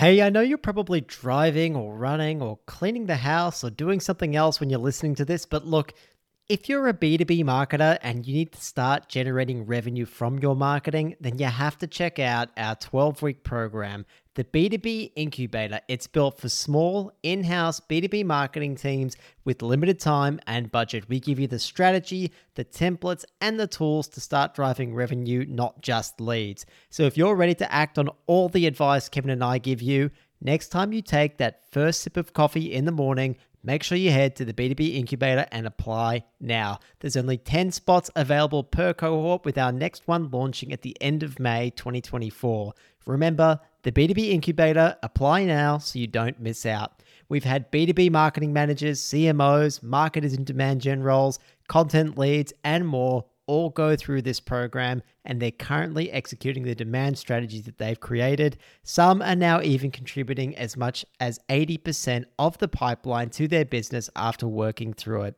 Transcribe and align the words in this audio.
Hey, 0.00 0.22
I 0.22 0.30
know 0.30 0.40
you're 0.40 0.56
probably 0.56 1.02
driving 1.02 1.76
or 1.76 1.94
running 1.94 2.40
or 2.40 2.58
cleaning 2.64 3.04
the 3.04 3.16
house 3.16 3.62
or 3.62 3.68
doing 3.68 4.00
something 4.00 4.34
else 4.34 4.58
when 4.58 4.70
you're 4.70 4.78
listening 4.78 5.14
to 5.16 5.26
this, 5.26 5.44
but 5.44 5.66
look, 5.66 5.92
if 6.50 6.68
you're 6.68 6.88
a 6.88 6.92
B2B 6.92 7.44
marketer 7.44 7.96
and 8.02 8.26
you 8.26 8.34
need 8.34 8.50
to 8.50 8.60
start 8.60 9.08
generating 9.08 9.66
revenue 9.66 10.04
from 10.04 10.40
your 10.40 10.56
marketing, 10.56 11.14
then 11.20 11.38
you 11.38 11.46
have 11.46 11.78
to 11.78 11.86
check 11.86 12.18
out 12.18 12.48
our 12.56 12.74
12 12.74 13.22
week 13.22 13.44
program, 13.44 14.04
the 14.34 14.42
B2B 14.42 15.12
Incubator. 15.14 15.80
It's 15.86 16.08
built 16.08 16.40
for 16.40 16.48
small, 16.48 17.12
in 17.22 17.44
house 17.44 17.78
B2B 17.78 18.24
marketing 18.24 18.74
teams 18.74 19.16
with 19.44 19.62
limited 19.62 20.00
time 20.00 20.40
and 20.48 20.72
budget. 20.72 21.08
We 21.08 21.20
give 21.20 21.38
you 21.38 21.46
the 21.46 21.60
strategy, 21.60 22.32
the 22.56 22.64
templates, 22.64 23.24
and 23.40 23.60
the 23.60 23.68
tools 23.68 24.08
to 24.08 24.20
start 24.20 24.52
driving 24.52 24.92
revenue, 24.92 25.46
not 25.48 25.82
just 25.82 26.20
leads. 26.20 26.66
So 26.88 27.04
if 27.04 27.16
you're 27.16 27.36
ready 27.36 27.54
to 27.54 27.72
act 27.72 27.96
on 27.96 28.10
all 28.26 28.48
the 28.48 28.66
advice 28.66 29.08
Kevin 29.08 29.30
and 29.30 29.44
I 29.44 29.58
give 29.58 29.80
you, 29.80 30.10
next 30.40 30.70
time 30.70 30.92
you 30.92 31.00
take 31.00 31.38
that 31.38 31.70
first 31.70 32.00
sip 32.00 32.16
of 32.16 32.32
coffee 32.32 32.72
in 32.72 32.86
the 32.86 32.90
morning, 32.90 33.36
Make 33.62 33.82
sure 33.82 33.98
you 33.98 34.10
head 34.10 34.36
to 34.36 34.46
the 34.46 34.54
B2B 34.54 34.96
Incubator 34.96 35.46
and 35.52 35.66
apply 35.66 36.24
now. 36.40 36.78
There's 37.00 37.16
only 37.16 37.36
10 37.36 37.72
spots 37.72 38.10
available 38.16 38.64
per 38.64 38.94
cohort, 38.94 39.44
with 39.44 39.58
our 39.58 39.70
next 39.70 40.08
one 40.08 40.30
launching 40.30 40.72
at 40.72 40.80
the 40.80 40.96
end 41.00 41.22
of 41.22 41.38
May 41.38 41.68
2024. 41.70 42.72
Remember, 43.06 43.60
the 43.82 43.92
B2B 43.92 44.30
Incubator, 44.30 44.96
apply 45.02 45.44
now 45.44 45.76
so 45.76 45.98
you 45.98 46.06
don't 46.06 46.40
miss 46.40 46.64
out. 46.64 47.02
We've 47.28 47.44
had 47.44 47.70
B2B 47.70 48.10
marketing 48.10 48.52
managers, 48.52 49.00
CMOs, 49.02 49.82
marketers 49.82 50.32
in 50.32 50.44
demand 50.44 50.80
gen 50.80 51.02
roles, 51.02 51.38
content 51.68 52.16
leads, 52.16 52.54
and 52.64 52.86
more 52.86 53.26
all 53.50 53.68
go 53.68 53.96
through 53.96 54.22
this 54.22 54.38
program 54.38 55.02
and 55.24 55.42
they're 55.42 55.50
currently 55.50 56.08
executing 56.12 56.62
the 56.62 56.74
demand 56.74 57.18
strategies 57.18 57.64
that 57.64 57.78
they've 57.78 57.98
created. 57.98 58.56
Some 58.84 59.20
are 59.20 59.34
now 59.34 59.60
even 59.60 59.90
contributing 59.90 60.56
as 60.56 60.76
much 60.76 61.04
as 61.18 61.40
80% 61.48 62.26
of 62.38 62.56
the 62.58 62.68
pipeline 62.68 63.30
to 63.30 63.48
their 63.48 63.64
business 63.64 64.08
after 64.14 64.46
working 64.46 64.92
through 64.92 65.22
it. 65.22 65.36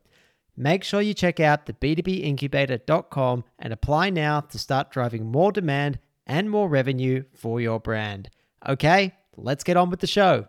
Make 0.55 0.85
sure 0.85 1.01
you 1.01 1.15
check 1.15 1.41
out 1.41 1.65
the 1.65 1.73
b2bincubator.com 1.73 3.45
and 3.59 3.73
apply 3.73 4.11
now 4.11 4.41
to 4.41 4.59
start 4.59 4.91
driving 4.91 5.33
more 5.33 5.51
demand 5.51 5.99
and 6.27 6.51
more 6.51 6.69
revenue 6.69 7.25
for 7.33 7.63
your 7.63 7.81
brand. 7.81 8.29
Okay, 8.69 9.15
let's 9.39 9.65
get 9.65 9.79
on 9.79 9.89
with 9.89 10.01
the 10.01 10.07
show. 10.07 10.49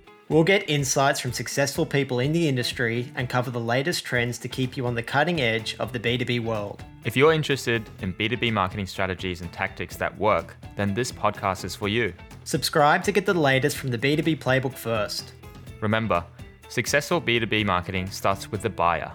We'll 0.31 0.45
get 0.45 0.69
insights 0.69 1.19
from 1.19 1.33
successful 1.33 1.85
people 1.85 2.19
in 2.21 2.31
the 2.31 2.47
industry 2.47 3.11
and 3.15 3.27
cover 3.27 3.51
the 3.51 3.59
latest 3.59 4.05
trends 4.05 4.37
to 4.37 4.47
keep 4.47 4.77
you 4.77 4.87
on 4.87 4.95
the 4.95 5.03
cutting 5.03 5.41
edge 5.41 5.75
of 5.77 5.91
the 5.91 5.99
B2B 5.99 6.39
world. 6.39 6.81
If 7.03 7.17
you're 7.17 7.33
interested 7.33 7.89
in 8.01 8.13
B2B 8.13 8.53
marketing 8.53 8.87
strategies 8.87 9.41
and 9.41 9.51
tactics 9.51 9.97
that 9.97 10.17
work, 10.17 10.55
then 10.77 10.93
this 10.93 11.11
podcast 11.11 11.65
is 11.65 11.75
for 11.75 11.89
you. 11.89 12.13
Subscribe 12.45 13.03
to 13.03 13.11
get 13.11 13.25
the 13.25 13.33
latest 13.33 13.75
from 13.75 13.89
the 13.89 13.97
B2B 13.97 14.39
playbook 14.39 14.73
first. 14.73 15.33
Remember, 15.81 16.23
successful 16.69 17.19
B2B 17.19 17.65
marketing 17.65 18.07
starts 18.07 18.49
with 18.49 18.61
the 18.61 18.69
buyer. 18.69 19.11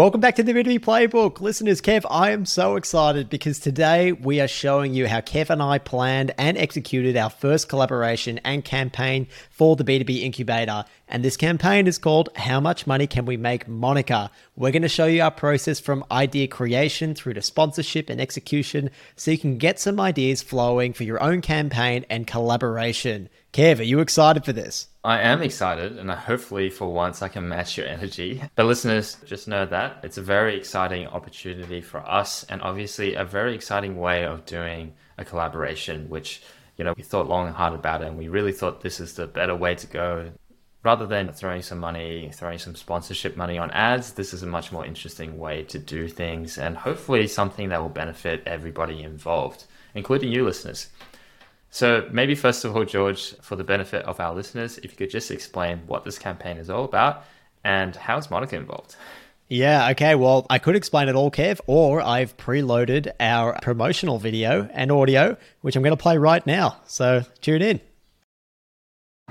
Welcome 0.00 0.22
back 0.22 0.36
to 0.36 0.42
the 0.42 0.54
B2B 0.54 0.80
Playbook. 0.80 1.42
Listeners, 1.42 1.82
Kev, 1.82 2.06
I 2.08 2.30
am 2.30 2.46
so 2.46 2.76
excited 2.76 3.28
because 3.28 3.58
today 3.58 4.12
we 4.12 4.40
are 4.40 4.48
showing 4.48 4.94
you 4.94 5.06
how 5.06 5.20
Kev 5.20 5.50
and 5.50 5.62
I 5.62 5.76
planned 5.76 6.32
and 6.38 6.56
executed 6.56 7.18
our 7.18 7.28
first 7.28 7.68
collaboration 7.68 8.40
and 8.42 8.64
campaign 8.64 9.26
for 9.50 9.76
the 9.76 9.84
B2B 9.84 10.22
Incubator. 10.22 10.86
And 11.06 11.22
this 11.22 11.36
campaign 11.36 11.86
is 11.86 11.98
called 11.98 12.30
How 12.34 12.60
Much 12.60 12.86
Money 12.86 13.06
Can 13.06 13.26
We 13.26 13.36
Make 13.36 13.68
Monica? 13.68 14.30
We're 14.56 14.70
going 14.70 14.80
to 14.80 14.88
show 14.88 15.04
you 15.04 15.20
our 15.20 15.30
process 15.30 15.80
from 15.80 16.06
idea 16.10 16.48
creation 16.48 17.14
through 17.14 17.34
to 17.34 17.42
sponsorship 17.42 18.08
and 18.08 18.22
execution 18.22 18.88
so 19.16 19.32
you 19.32 19.36
can 19.36 19.58
get 19.58 19.78
some 19.78 20.00
ideas 20.00 20.40
flowing 20.40 20.94
for 20.94 21.04
your 21.04 21.22
own 21.22 21.42
campaign 21.42 22.06
and 22.08 22.26
collaboration. 22.26 23.28
Kev, 23.52 23.80
are 23.80 23.84
you 23.84 23.98
excited 23.98 24.44
for 24.44 24.52
this? 24.52 24.86
I 25.02 25.22
am 25.22 25.42
excited, 25.42 25.98
and 25.98 26.08
hopefully 26.08 26.70
for 26.70 26.92
once 26.92 27.20
I 27.20 27.26
can 27.26 27.48
match 27.48 27.76
your 27.76 27.88
energy. 27.88 28.40
But 28.54 28.66
listeners, 28.66 29.16
just 29.26 29.48
know 29.48 29.66
that 29.66 29.98
it's 30.04 30.18
a 30.18 30.22
very 30.22 30.56
exciting 30.56 31.08
opportunity 31.08 31.80
for 31.80 31.98
us, 31.98 32.44
and 32.44 32.62
obviously 32.62 33.14
a 33.14 33.24
very 33.24 33.56
exciting 33.56 33.98
way 33.98 34.24
of 34.24 34.46
doing 34.46 34.94
a 35.18 35.24
collaboration, 35.24 36.08
which 36.08 36.42
you 36.76 36.84
know 36.84 36.94
we 36.96 37.02
thought 37.02 37.28
long 37.28 37.48
and 37.48 37.56
hard 37.56 37.74
about 37.74 38.02
it, 38.02 38.06
and 38.06 38.16
we 38.16 38.28
really 38.28 38.52
thought 38.52 38.82
this 38.82 39.00
is 39.00 39.14
the 39.14 39.26
better 39.26 39.56
way 39.56 39.74
to 39.74 39.86
go. 39.88 40.30
Rather 40.84 41.06
than 41.06 41.32
throwing 41.32 41.62
some 41.62 41.78
money, 41.78 42.30
throwing 42.32 42.58
some 42.58 42.76
sponsorship 42.76 43.36
money 43.36 43.58
on 43.58 43.72
ads, 43.72 44.12
this 44.12 44.32
is 44.32 44.44
a 44.44 44.46
much 44.46 44.70
more 44.70 44.86
interesting 44.86 45.38
way 45.38 45.64
to 45.64 45.78
do 45.80 46.06
things, 46.06 46.56
and 46.56 46.76
hopefully 46.76 47.26
something 47.26 47.70
that 47.70 47.82
will 47.82 47.88
benefit 47.88 48.44
everybody 48.46 49.02
involved, 49.02 49.64
including 49.96 50.30
you 50.30 50.44
listeners. 50.44 50.88
So, 51.70 52.08
maybe 52.10 52.34
first 52.34 52.64
of 52.64 52.76
all, 52.76 52.84
George, 52.84 53.34
for 53.40 53.54
the 53.54 53.64
benefit 53.64 54.04
of 54.04 54.18
our 54.18 54.34
listeners, 54.34 54.78
if 54.78 54.90
you 54.90 54.96
could 54.96 55.10
just 55.10 55.30
explain 55.30 55.82
what 55.86 56.04
this 56.04 56.18
campaign 56.18 56.56
is 56.56 56.68
all 56.68 56.84
about 56.84 57.24
and 57.62 57.94
how 57.94 58.18
is 58.18 58.30
Monica 58.30 58.56
involved? 58.56 58.96
Yeah, 59.48 59.90
okay. 59.90 60.14
Well, 60.14 60.46
I 60.50 60.58
could 60.58 60.76
explain 60.76 61.08
it 61.08 61.14
all, 61.14 61.30
Kev, 61.30 61.60
or 61.66 62.00
I've 62.00 62.36
preloaded 62.36 63.10
our 63.18 63.58
promotional 63.62 64.18
video 64.18 64.68
and 64.72 64.92
audio, 64.92 65.36
which 65.60 65.76
I'm 65.76 65.82
going 65.82 65.96
to 65.96 66.02
play 66.02 66.18
right 66.18 66.44
now. 66.46 66.80
So, 66.86 67.24
tune 67.40 67.62
in. 67.62 67.80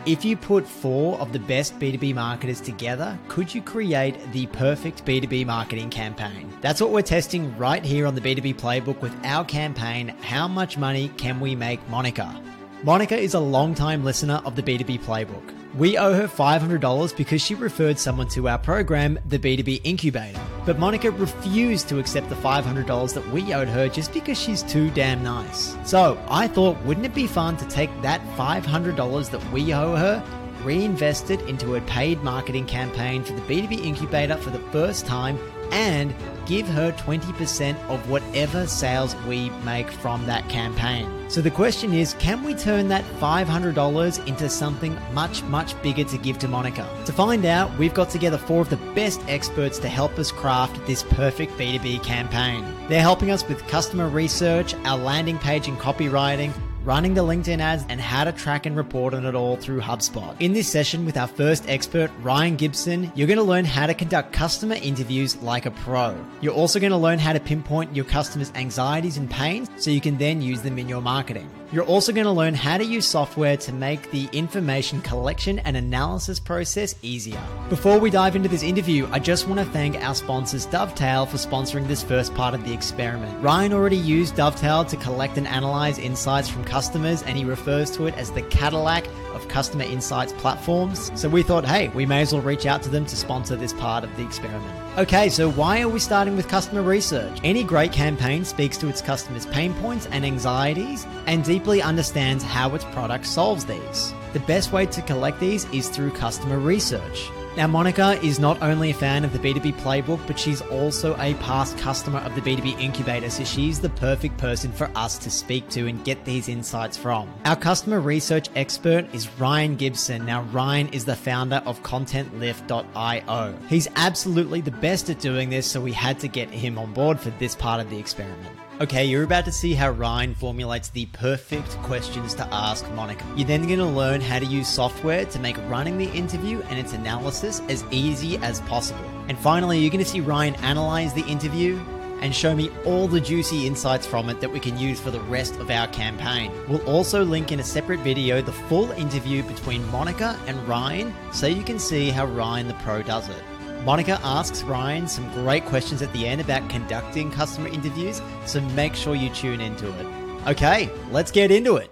If 0.06 0.24
you 0.24 0.38
put 0.38 0.66
four 0.66 1.20
of 1.20 1.34
the 1.34 1.40
best 1.40 1.78
B2B 1.78 2.16
marketers 2.16 2.62
together, 2.62 3.20
could 3.28 3.54
you 3.54 3.62
create 3.62 4.32
the 4.32 4.48
perfect 4.48 5.04
B2B 5.06 5.46
marketing 5.46 5.90
campaign? 5.90 6.52
That's 6.62 6.80
what 6.80 6.92
we're 6.92 7.02
testing 7.02 7.56
right 7.58 7.84
here 7.84 8.08
on 8.08 8.16
the 8.16 8.22
B2B 8.22 8.56
Playbook 8.56 9.02
with 9.02 9.14
our 9.26 9.44
campaign 9.44 10.08
How 10.22 10.48
Much 10.48 10.78
Money 10.78 11.10
Can 11.18 11.42
We 11.42 11.54
Make 11.54 11.86
Monica? 11.90 12.42
Monica 12.84 13.18
is 13.18 13.34
a 13.34 13.40
long-time 13.40 14.06
listener 14.06 14.42
of 14.46 14.56
the 14.56 14.64
B2B 14.64 15.02
Playbook. 15.02 15.54
We 15.76 15.98
owe 15.98 16.14
her 16.14 16.30
$500 16.30 17.18
because 17.18 17.42
she 17.42 17.54
referred 17.54 18.00
someone 18.00 18.30
to 18.30 18.48
our 18.48 18.58
program, 18.58 19.20
the 19.28 19.38
B2B 19.38 19.82
Incubator. 19.84 20.40
But 20.66 20.80
Monica 20.80 21.12
refused 21.12 21.90
to 21.90 22.00
accept 22.00 22.30
the 22.30 22.36
$500 22.36 23.14
that 23.14 23.32
we 23.32 23.54
owed 23.54 23.68
her 23.68 23.90
just 23.90 24.14
because 24.14 24.40
she's 24.40 24.64
too 24.64 24.90
damn 24.92 25.22
nice. 25.22 25.76
So 25.84 26.18
I 26.30 26.48
thought, 26.48 26.82
wouldn't 26.86 27.06
it 27.06 27.14
be 27.14 27.28
fun 27.28 27.58
to 27.58 27.68
take 27.68 27.90
that 28.02 28.22
$500 28.38 29.30
that 29.30 29.52
we 29.52 29.74
owe 29.74 29.98
her, 29.98 30.24
reinvest 30.64 31.32
it 31.32 31.42
into 31.50 31.76
a 31.76 31.82
paid 31.82 32.24
marketing 32.24 32.66
campaign 32.66 33.26
for 33.26 33.34
the 33.34 33.42
B2B 33.42 33.84
Incubator 33.84 34.38
for 34.38 34.52
the 34.52 34.60
first 34.72 35.06
time, 35.06 35.38
and 35.72 36.14
give 36.46 36.68
her 36.68 36.92
20% 36.94 37.78
of 37.90 38.10
whatever 38.10 38.66
sales 38.66 39.16
we 39.28 39.50
make 39.64 39.90
from 39.92 40.26
that 40.26 40.48
campaign. 40.50 41.08
So 41.30 41.42
the 41.42 41.52
question 41.52 41.94
is 41.94 42.16
can 42.16 42.44
we 42.44 42.56
turn 42.56 42.88
that 42.88 43.06
$500 43.20 44.28
into 44.28 44.50
something 44.50 44.98
much, 45.14 45.44
much 45.44 45.80
bigger 45.84 46.04
to 46.06 46.18
give 46.18 46.40
to 46.40 46.48
Monica? 46.48 46.90
To 47.06 47.14
find 47.14 47.46
out, 47.46 47.78
we've 47.78 47.94
got 47.94 48.10
together 48.10 48.40
four 48.40 48.62
of 48.62 48.70
the 48.70 48.78
best 48.96 49.22
experts 49.28 49.78
to 49.80 49.88
help 49.88 50.18
us 50.18 50.32
craft 50.32 50.84
this 50.88 51.04
perfect 51.04 51.54
B2B 51.54 52.04
campaign. 52.04 52.66
They're 52.88 53.02
helping 53.02 53.30
us 53.30 53.48
with 53.48 53.66
customer 53.68 54.10
research, 54.10 54.74
our 54.86 54.98
landing 54.98 55.38
page 55.38 55.68
and 55.68 55.78
copywriting 55.78 56.52
running 56.84 57.14
the 57.14 57.22
LinkedIn 57.22 57.60
ads, 57.60 57.86
and 57.90 58.00
how 58.00 58.24
to 58.24 58.32
track 58.32 58.66
and 58.66 58.76
report 58.76 59.14
on 59.14 59.26
it 59.26 59.36
all 59.36 59.56
through 59.56 59.82
HubSpot. 59.82 60.36
In 60.40 60.54
this 60.54 60.68
session 60.68 61.06
with 61.06 61.18
our 61.18 61.28
first 61.28 61.68
expert, 61.68 62.12
Ryan 62.22 62.56
Gibson, 62.56 63.12
you're 63.16 63.28
going 63.28 63.38
to 63.38 63.44
learn 63.44 63.66
how 63.66 63.88
to 63.88 63.94
conduct 63.94 64.34
customer 64.34 64.76
interviews 64.76 65.36
like 65.42 65.66
a 65.66 65.72
pro. 65.72 66.16
You're 66.42 66.54
also 66.54 66.80
going 66.80 66.92
to 66.92 66.98
learn 66.98 67.20
how 67.20 67.34
to 67.34 67.40
pinpoint 67.40 67.96
your 67.96 68.06
customers' 68.06 68.52
anxieties 68.56 69.18
and 69.18 69.30
pains 69.30 69.70
so 69.78 69.92
you 69.92 70.02
can 70.02 70.18
then 70.18 70.42
use 70.42 70.62
them 70.62 70.78
in 70.78 70.88
your 70.88 71.02
marketing. 71.02 71.50
You're 71.72 71.86
also 71.86 72.12
going 72.12 72.26
to 72.26 72.32
learn 72.32 72.56
how 72.56 72.80
to 72.80 72.84
use 72.84 73.06
software 73.06 73.56
to 73.58 73.72
make 73.72 74.10
the 74.10 74.28
information 74.34 75.02
collection 75.02 75.60
and 75.60 75.78
analysis 75.78 76.40
process 76.40 76.96
easier. 77.04 77.40
Before 77.70 78.00
we 78.00 78.10
dive 78.10 78.36
into 78.36 78.50
this 78.50 78.64
interview, 78.64 79.08
I 79.12 79.20
just 79.20 79.48
want 79.48 79.60
to 79.60 79.66
thank 79.68 79.96
our 79.98 80.16
sponsors 80.16 80.66
Dovetail 80.66 81.28
for 81.28 81.38
sponsoring 81.38 81.88
this 81.88 82.02
first 82.02 82.34
part 82.34 82.56
of 82.56 82.66
the 82.66 82.74
experiment. 82.74 83.40
Ryan 83.44 83.74
already 83.74 83.98
used 83.98 84.36
Dovetail 84.36 84.84
to 84.86 84.98
collect 84.98 85.38
and 85.38 85.46
analyze 85.46 86.00
insights 86.00 86.50
from 86.50 86.64
customers, 86.64 87.22
and 87.22 87.38
he 87.38 87.46
refers 87.46 87.92
to 87.92 88.08
it 88.08 88.16
as 88.16 88.32
the 88.32 88.42
Cadillac 88.42 89.06
of 89.36 89.48
customer 89.48 89.84
insights 89.84 90.34
platforms. 90.34 91.12
So 91.14 91.30
we 91.30 91.44
thought, 91.44 91.66
hey, 91.66 91.90
we 91.90 92.08
may 92.08 92.22
as 92.22 92.34
well 92.34 92.42
reach 92.42 92.66
out 92.66 92.82
to 92.82 92.90
them 92.90 93.06
to 93.06 93.16
sponsor 93.16 93.56
this 93.56 93.74
part 93.74 94.04
of 94.04 94.16
the 94.18 94.24
experiment. 94.24 94.76
Okay, 94.98 95.30
so 95.30 95.52
why 95.52 95.82
are 95.82 95.88
we 95.88 96.00
starting 96.00 96.36
with 96.36 96.48
customer 96.48 96.82
research? 96.82 97.40
Any 97.44 97.64
great 97.64 97.92
campaign 97.92 98.44
speaks 98.44 98.76
to 98.80 98.90
its 98.90 99.02
customers' 99.02 99.46
pain 99.46 99.74
points 99.76 100.08
and 100.08 100.26
anxieties 100.26 101.06
and 101.28 101.44
deeply 101.44 101.82
understands 101.82 102.44
how 102.44 102.74
its 102.74 102.86
product 102.86 103.28
solves 103.28 103.66
these. 103.66 104.14
The 104.34 104.40
best 104.42 104.74
way 104.74 104.88
to 104.88 105.02
collect 105.04 105.40
these 105.40 105.66
is 105.66 105.90
through 105.90 106.12
customer 106.12 106.58
research. 106.58 107.30
Now, 107.60 107.68
Monica 107.68 108.18
is 108.24 108.40
not 108.40 108.62
only 108.62 108.92
a 108.92 108.94
fan 108.94 109.26
of 109.26 109.34
the 109.34 109.40
B2B 109.40 109.74
playbook, 109.82 110.26
but 110.26 110.40
she's 110.40 110.62
also 110.62 111.14
a 111.18 111.34
past 111.42 111.78
customer 111.78 112.20
of 112.20 112.34
the 112.34 112.40
B2B 112.40 112.80
incubator, 112.80 113.30
so 113.30 113.44
she's 113.44 113.82
the 113.82 113.90
perfect 113.90 114.38
person 114.38 114.72
for 114.72 114.90
us 114.96 115.18
to 115.18 115.30
speak 115.30 115.68
to 115.72 115.86
and 115.88 116.02
get 116.06 116.24
these 116.24 116.48
insights 116.48 116.96
from. 116.96 117.30
Our 117.44 117.58
customer 117.58 118.00
research 118.00 118.48
expert 118.56 119.14
is 119.14 119.28
Ryan 119.38 119.76
Gibson. 119.76 120.26
Now, 120.26 120.44
Ryan 120.44 120.88
is 120.94 121.04
the 121.04 121.18
founder 121.18 121.62
of 121.66 121.84
ContentLift.io. 121.84 123.58
He's 123.68 123.90
absolutely 123.98 124.62
the 124.62 124.72
best 124.72 125.10
at 125.10 125.20
doing 125.20 125.50
this, 125.50 125.68
so 125.70 125.82
we 125.82 125.92
had 125.92 126.18
to 126.22 126.30
get 126.30 126.50
him 126.50 126.78
on 126.78 126.94
board 126.94 127.20
for 127.20 127.32
this 127.32 127.58
part 127.58 127.82
of 127.82 127.90
the 127.90 128.00
experiment. 128.00 128.56
Okay, 128.82 129.04
you're 129.04 129.24
about 129.24 129.44
to 129.44 129.52
see 129.52 129.74
how 129.74 129.90
Ryan 129.90 130.34
formulates 130.34 130.88
the 130.88 131.06
perfect 131.08 131.68
questions 131.84 132.34
to 132.36 132.48
ask 132.50 132.90
Monica. 132.92 133.26
You're 133.36 133.46
then 133.46 133.64
going 133.64 133.80
to 133.80 133.86
learn 133.86 134.22
how 134.22 134.40
to 134.40 134.46
use 134.46 134.70
software 134.70 135.26
to 135.26 135.40
make 135.40 135.58
running 135.68 135.98
the 135.98 136.10
interview 136.12 136.62
and 136.70 136.80
its 136.80 136.94
analysis 136.94 137.62
as 137.68 137.84
easy 137.92 138.38
as 138.38 138.62
possible. 138.62 139.04
And 139.28 139.38
finally, 139.38 139.80
you're 139.80 139.90
going 139.90 140.02
to 140.02 140.10
see 140.10 140.22
Ryan 140.22 140.56
analyze 140.64 141.14
the 141.14 141.26
interview 141.26 141.78
and 142.22 142.34
show 142.34 142.56
me 142.56 142.72
all 142.86 143.10
the 143.10 143.20
juicy 143.20 143.68
insights 143.68 144.08
from 144.08 144.30
it 144.30 144.40
that 144.40 144.50
we 144.50 144.62
can 144.62 144.78
use 144.78 144.98
for 144.98 145.12
the 145.12 145.20
rest 145.24 145.58
of 145.58 145.70
our 145.70 145.90
campaign. 145.90 146.50
We'll 146.70 146.86
also 146.88 147.26
link 147.26 147.52
in 147.52 147.60
a 147.60 147.66
separate 147.66 148.00
video 148.00 148.42
the 148.42 148.54
full 148.54 148.92
interview 148.92 149.44
between 149.44 149.86
Monica 149.92 150.40
and 150.48 150.58
Ryan 150.70 151.14
so 151.34 151.48
you 151.48 151.64
can 151.64 151.80
see 151.80 152.12
how 152.12 152.28
Ryan 152.28 152.70
the 152.70 152.76
Pro 152.76 153.02
does 153.02 153.28
it. 153.28 153.44
Monica 153.86 154.20
asks 154.24 154.62
Ryan 154.64 155.08
some 155.08 155.32
great 155.32 155.66
questions 155.66 156.02
at 156.02 156.12
the 156.12 156.28
end 156.28 156.42
about 156.42 156.70
conducting 156.70 157.32
customer 157.32 157.70
interviews, 157.70 158.22
so 158.46 158.60
make 158.62 158.94
sure 158.94 159.16
you 159.16 159.30
tune 159.30 159.62
into 159.62 159.88
it. 159.88 160.08
Okay, 160.48 160.90
let's 161.12 161.32
get 161.32 161.50
into 161.50 161.78
it. 161.78 161.90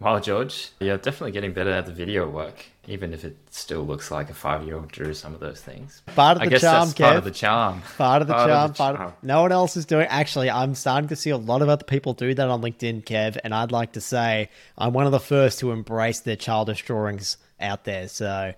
Wow, 0.00 0.20
George, 0.20 0.70
you're 0.80 0.96
definitely 0.96 1.32
getting 1.32 1.52
better 1.52 1.70
at 1.70 1.84
the 1.84 1.92
video 1.92 2.28
work, 2.28 2.64
even 2.86 3.12
if 3.12 3.24
it 3.24 3.36
still 3.50 3.82
looks 3.82 4.10
like 4.10 4.30
a 4.30 4.34
five-year-old 4.34 4.88
drew 4.88 5.12
some 5.12 5.34
of 5.34 5.40
those 5.40 5.60
things. 5.60 6.02
Part 6.14 6.36
of 6.36 6.42
I 6.42 6.44
the 6.46 6.50
guess 6.52 6.60
charm, 6.60 6.88
that's 6.88 6.98
part 6.98 7.14
Kev. 7.14 7.18
of 7.18 7.24
the 7.24 7.30
charm. 7.32 7.82
Part 7.98 8.22
of 8.22 8.28
the 8.28 8.34
charm. 8.34 8.48
Part 8.48 8.70
of 8.70 8.72
the 8.72 8.78
part 8.78 8.96
charm. 8.96 9.12
no 9.22 9.42
one 9.42 9.52
else 9.52 9.76
is 9.76 9.84
doing. 9.84 10.06
Actually, 10.06 10.50
I'm 10.50 10.74
starting 10.76 11.08
to 11.08 11.16
see 11.16 11.30
a 11.30 11.36
lot 11.36 11.60
of 11.62 11.68
other 11.68 11.84
people 11.84 12.14
do 12.14 12.32
that 12.32 12.48
on 12.48 12.62
LinkedIn, 12.62 13.04
Kev, 13.04 13.36
and 13.44 13.54
I'd 13.54 13.72
like 13.72 13.92
to 13.94 14.00
say 14.00 14.48
I'm 14.78 14.94
one 14.94 15.04
of 15.04 15.12
the 15.12 15.20
first 15.20 15.58
to 15.58 15.72
embrace 15.72 16.20
their 16.20 16.36
childish 16.36 16.84
drawings 16.84 17.36
out 17.60 17.84
there. 17.84 18.06
So, 18.06 18.54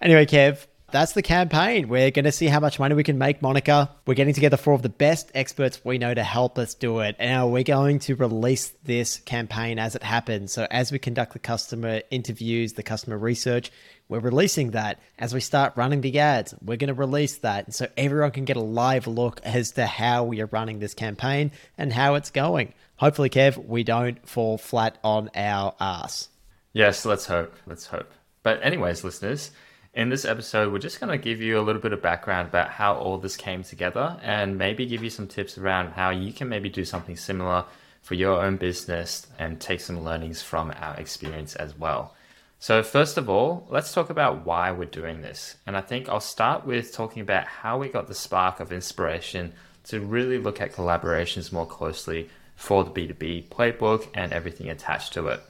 anyway, 0.00 0.24
Kev, 0.24 0.66
that's 0.92 1.12
the 1.12 1.22
campaign. 1.22 1.88
We're 1.88 2.12
going 2.12 2.26
to 2.26 2.32
see 2.32 2.46
how 2.46 2.60
much 2.60 2.78
money 2.78 2.94
we 2.94 3.02
can 3.02 3.18
make, 3.18 3.42
Monica. 3.42 3.90
We're 4.06 4.14
getting 4.14 4.34
together 4.34 4.56
four 4.56 4.74
of 4.74 4.82
the 4.82 4.88
best 4.88 5.32
experts 5.34 5.80
we 5.84 5.98
know 5.98 6.14
to 6.14 6.22
help 6.22 6.58
us 6.58 6.74
do 6.74 7.00
it. 7.00 7.16
Now, 7.18 7.48
we're 7.48 7.64
going 7.64 7.98
to 8.00 8.14
release 8.14 8.72
this 8.84 9.18
campaign 9.18 9.80
as 9.80 9.96
it 9.96 10.04
happens. 10.04 10.52
So, 10.52 10.66
as 10.70 10.92
we 10.92 11.00
conduct 11.00 11.32
the 11.32 11.40
customer 11.40 12.02
interviews, 12.10 12.74
the 12.74 12.84
customer 12.84 13.18
research, 13.18 13.72
we're 14.08 14.20
releasing 14.20 14.70
that. 14.70 15.00
As 15.18 15.34
we 15.34 15.40
start 15.40 15.72
running 15.76 16.02
the 16.02 16.20
ads, 16.20 16.54
we're 16.62 16.76
going 16.76 16.88
to 16.88 16.94
release 16.94 17.38
that. 17.38 17.74
So, 17.74 17.88
everyone 17.96 18.30
can 18.30 18.44
get 18.44 18.56
a 18.56 18.60
live 18.60 19.08
look 19.08 19.40
as 19.42 19.72
to 19.72 19.86
how 19.86 20.22
we 20.22 20.40
are 20.40 20.46
running 20.46 20.78
this 20.78 20.94
campaign 20.94 21.50
and 21.76 21.92
how 21.92 22.14
it's 22.14 22.30
going. 22.30 22.74
Hopefully, 22.96 23.28
Kev, 23.28 23.66
we 23.66 23.82
don't 23.82 24.26
fall 24.26 24.56
flat 24.56 24.98
on 25.02 25.30
our 25.34 25.74
ass. 25.80 26.28
Yes, 26.72 27.04
let's 27.04 27.26
hope. 27.26 27.54
Let's 27.66 27.86
hope. 27.86 28.12
But, 28.44 28.64
anyways, 28.64 29.02
listeners, 29.02 29.50
in 29.96 30.10
this 30.10 30.26
episode, 30.26 30.70
we're 30.70 30.78
just 30.78 31.00
going 31.00 31.10
to 31.10 31.16
give 31.16 31.40
you 31.40 31.58
a 31.58 31.62
little 31.62 31.80
bit 31.80 31.94
of 31.94 32.02
background 32.02 32.48
about 32.48 32.68
how 32.68 32.94
all 32.96 33.16
this 33.16 33.34
came 33.34 33.62
together 33.62 34.20
and 34.22 34.58
maybe 34.58 34.84
give 34.84 35.02
you 35.02 35.08
some 35.08 35.26
tips 35.26 35.56
around 35.56 35.92
how 35.92 36.10
you 36.10 36.34
can 36.34 36.50
maybe 36.50 36.68
do 36.68 36.84
something 36.84 37.16
similar 37.16 37.64
for 38.02 38.12
your 38.12 38.44
own 38.44 38.58
business 38.58 39.26
and 39.38 39.58
take 39.58 39.80
some 39.80 40.04
learnings 40.04 40.42
from 40.42 40.70
our 40.78 40.94
experience 40.96 41.56
as 41.56 41.76
well. 41.78 42.14
So, 42.58 42.82
first 42.82 43.16
of 43.16 43.30
all, 43.30 43.66
let's 43.70 43.92
talk 43.92 44.10
about 44.10 44.44
why 44.44 44.70
we're 44.70 44.84
doing 44.84 45.22
this. 45.22 45.56
And 45.66 45.74
I 45.74 45.80
think 45.80 46.10
I'll 46.10 46.20
start 46.20 46.66
with 46.66 46.92
talking 46.92 47.22
about 47.22 47.46
how 47.46 47.78
we 47.78 47.88
got 47.88 48.06
the 48.06 48.14
spark 48.14 48.60
of 48.60 48.72
inspiration 48.72 49.54
to 49.84 50.00
really 50.00 50.36
look 50.36 50.60
at 50.60 50.74
collaborations 50.74 51.52
more 51.52 51.66
closely 51.66 52.28
for 52.54 52.84
the 52.84 52.90
B2B 52.90 53.48
playbook 53.48 54.08
and 54.12 54.32
everything 54.32 54.68
attached 54.68 55.14
to 55.14 55.28
it. 55.28 55.40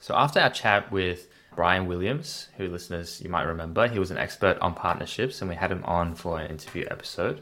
So 0.00 0.14
after 0.14 0.40
our 0.40 0.50
chat 0.50 0.92
with 0.92 1.26
Brian 1.56 1.86
Williams, 1.86 2.48
who 2.56 2.68
listeners 2.68 3.20
you 3.20 3.30
might 3.30 3.44
remember, 3.44 3.88
he 3.88 3.98
was 3.98 4.10
an 4.10 4.18
expert 4.18 4.58
on 4.60 4.74
partnerships 4.74 5.40
and 5.40 5.48
we 5.48 5.56
had 5.56 5.72
him 5.72 5.82
on 5.84 6.14
for 6.14 6.38
an 6.38 6.50
interview 6.50 6.86
episode. 6.90 7.40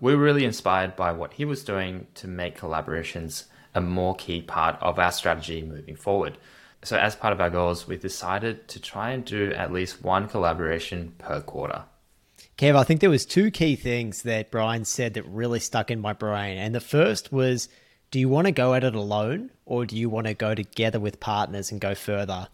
We 0.00 0.14
were 0.14 0.22
really 0.22 0.44
inspired 0.44 0.96
by 0.96 1.12
what 1.12 1.32
he 1.34 1.44
was 1.44 1.64
doing 1.64 2.08
to 2.16 2.26
make 2.26 2.58
collaborations 2.58 3.44
a 3.74 3.80
more 3.80 4.16
key 4.16 4.42
part 4.42 4.76
of 4.82 4.98
our 4.98 5.12
strategy 5.12 5.62
moving 5.62 5.96
forward. 5.96 6.36
So 6.82 6.96
as 6.96 7.14
part 7.14 7.32
of 7.32 7.40
our 7.40 7.50
goals, 7.50 7.86
we 7.86 7.96
decided 7.96 8.66
to 8.68 8.80
try 8.80 9.12
and 9.12 9.24
do 9.24 9.52
at 9.52 9.72
least 9.72 10.02
one 10.02 10.28
collaboration 10.28 11.14
per 11.18 11.40
quarter. 11.40 11.84
Kev, 12.58 12.74
I 12.74 12.82
think 12.82 13.00
there 13.00 13.10
was 13.10 13.24
two 13.24 13.50
key 13.50 13.76
things 13.76 14.22
that 14.22 14.50
Brian 14.50 14.84
said 14.84 15.14
that 15.14 15.26
really 15.26 15.60
stuck 15.60 15.90
in 15.90 16.00
my 16.00 16.12
brain. 16.12 16.58
And 16.58 16.74
the 16.74 16.80
first 16.80 17.32
was, 17.32 17.68
do 18.10 18.18
you 18.18 18.28
want 18.28 18.46
to 18.46 18.52
go 18.52 18.74
at 18.74 18.84
it 18.84 18.96
alone 18.96 19.50
or 19.64 19.86
do 19.86 19.96
you 19.96 20.10
want 20.10 20.26
to 20.26 20.34
go 20.34 20.54
together 20.54 20.98
with 20.98 21.20
partners 21.20 21.70
and 21.70 21.80
go 21.80 21.94
further? 21.94 22.48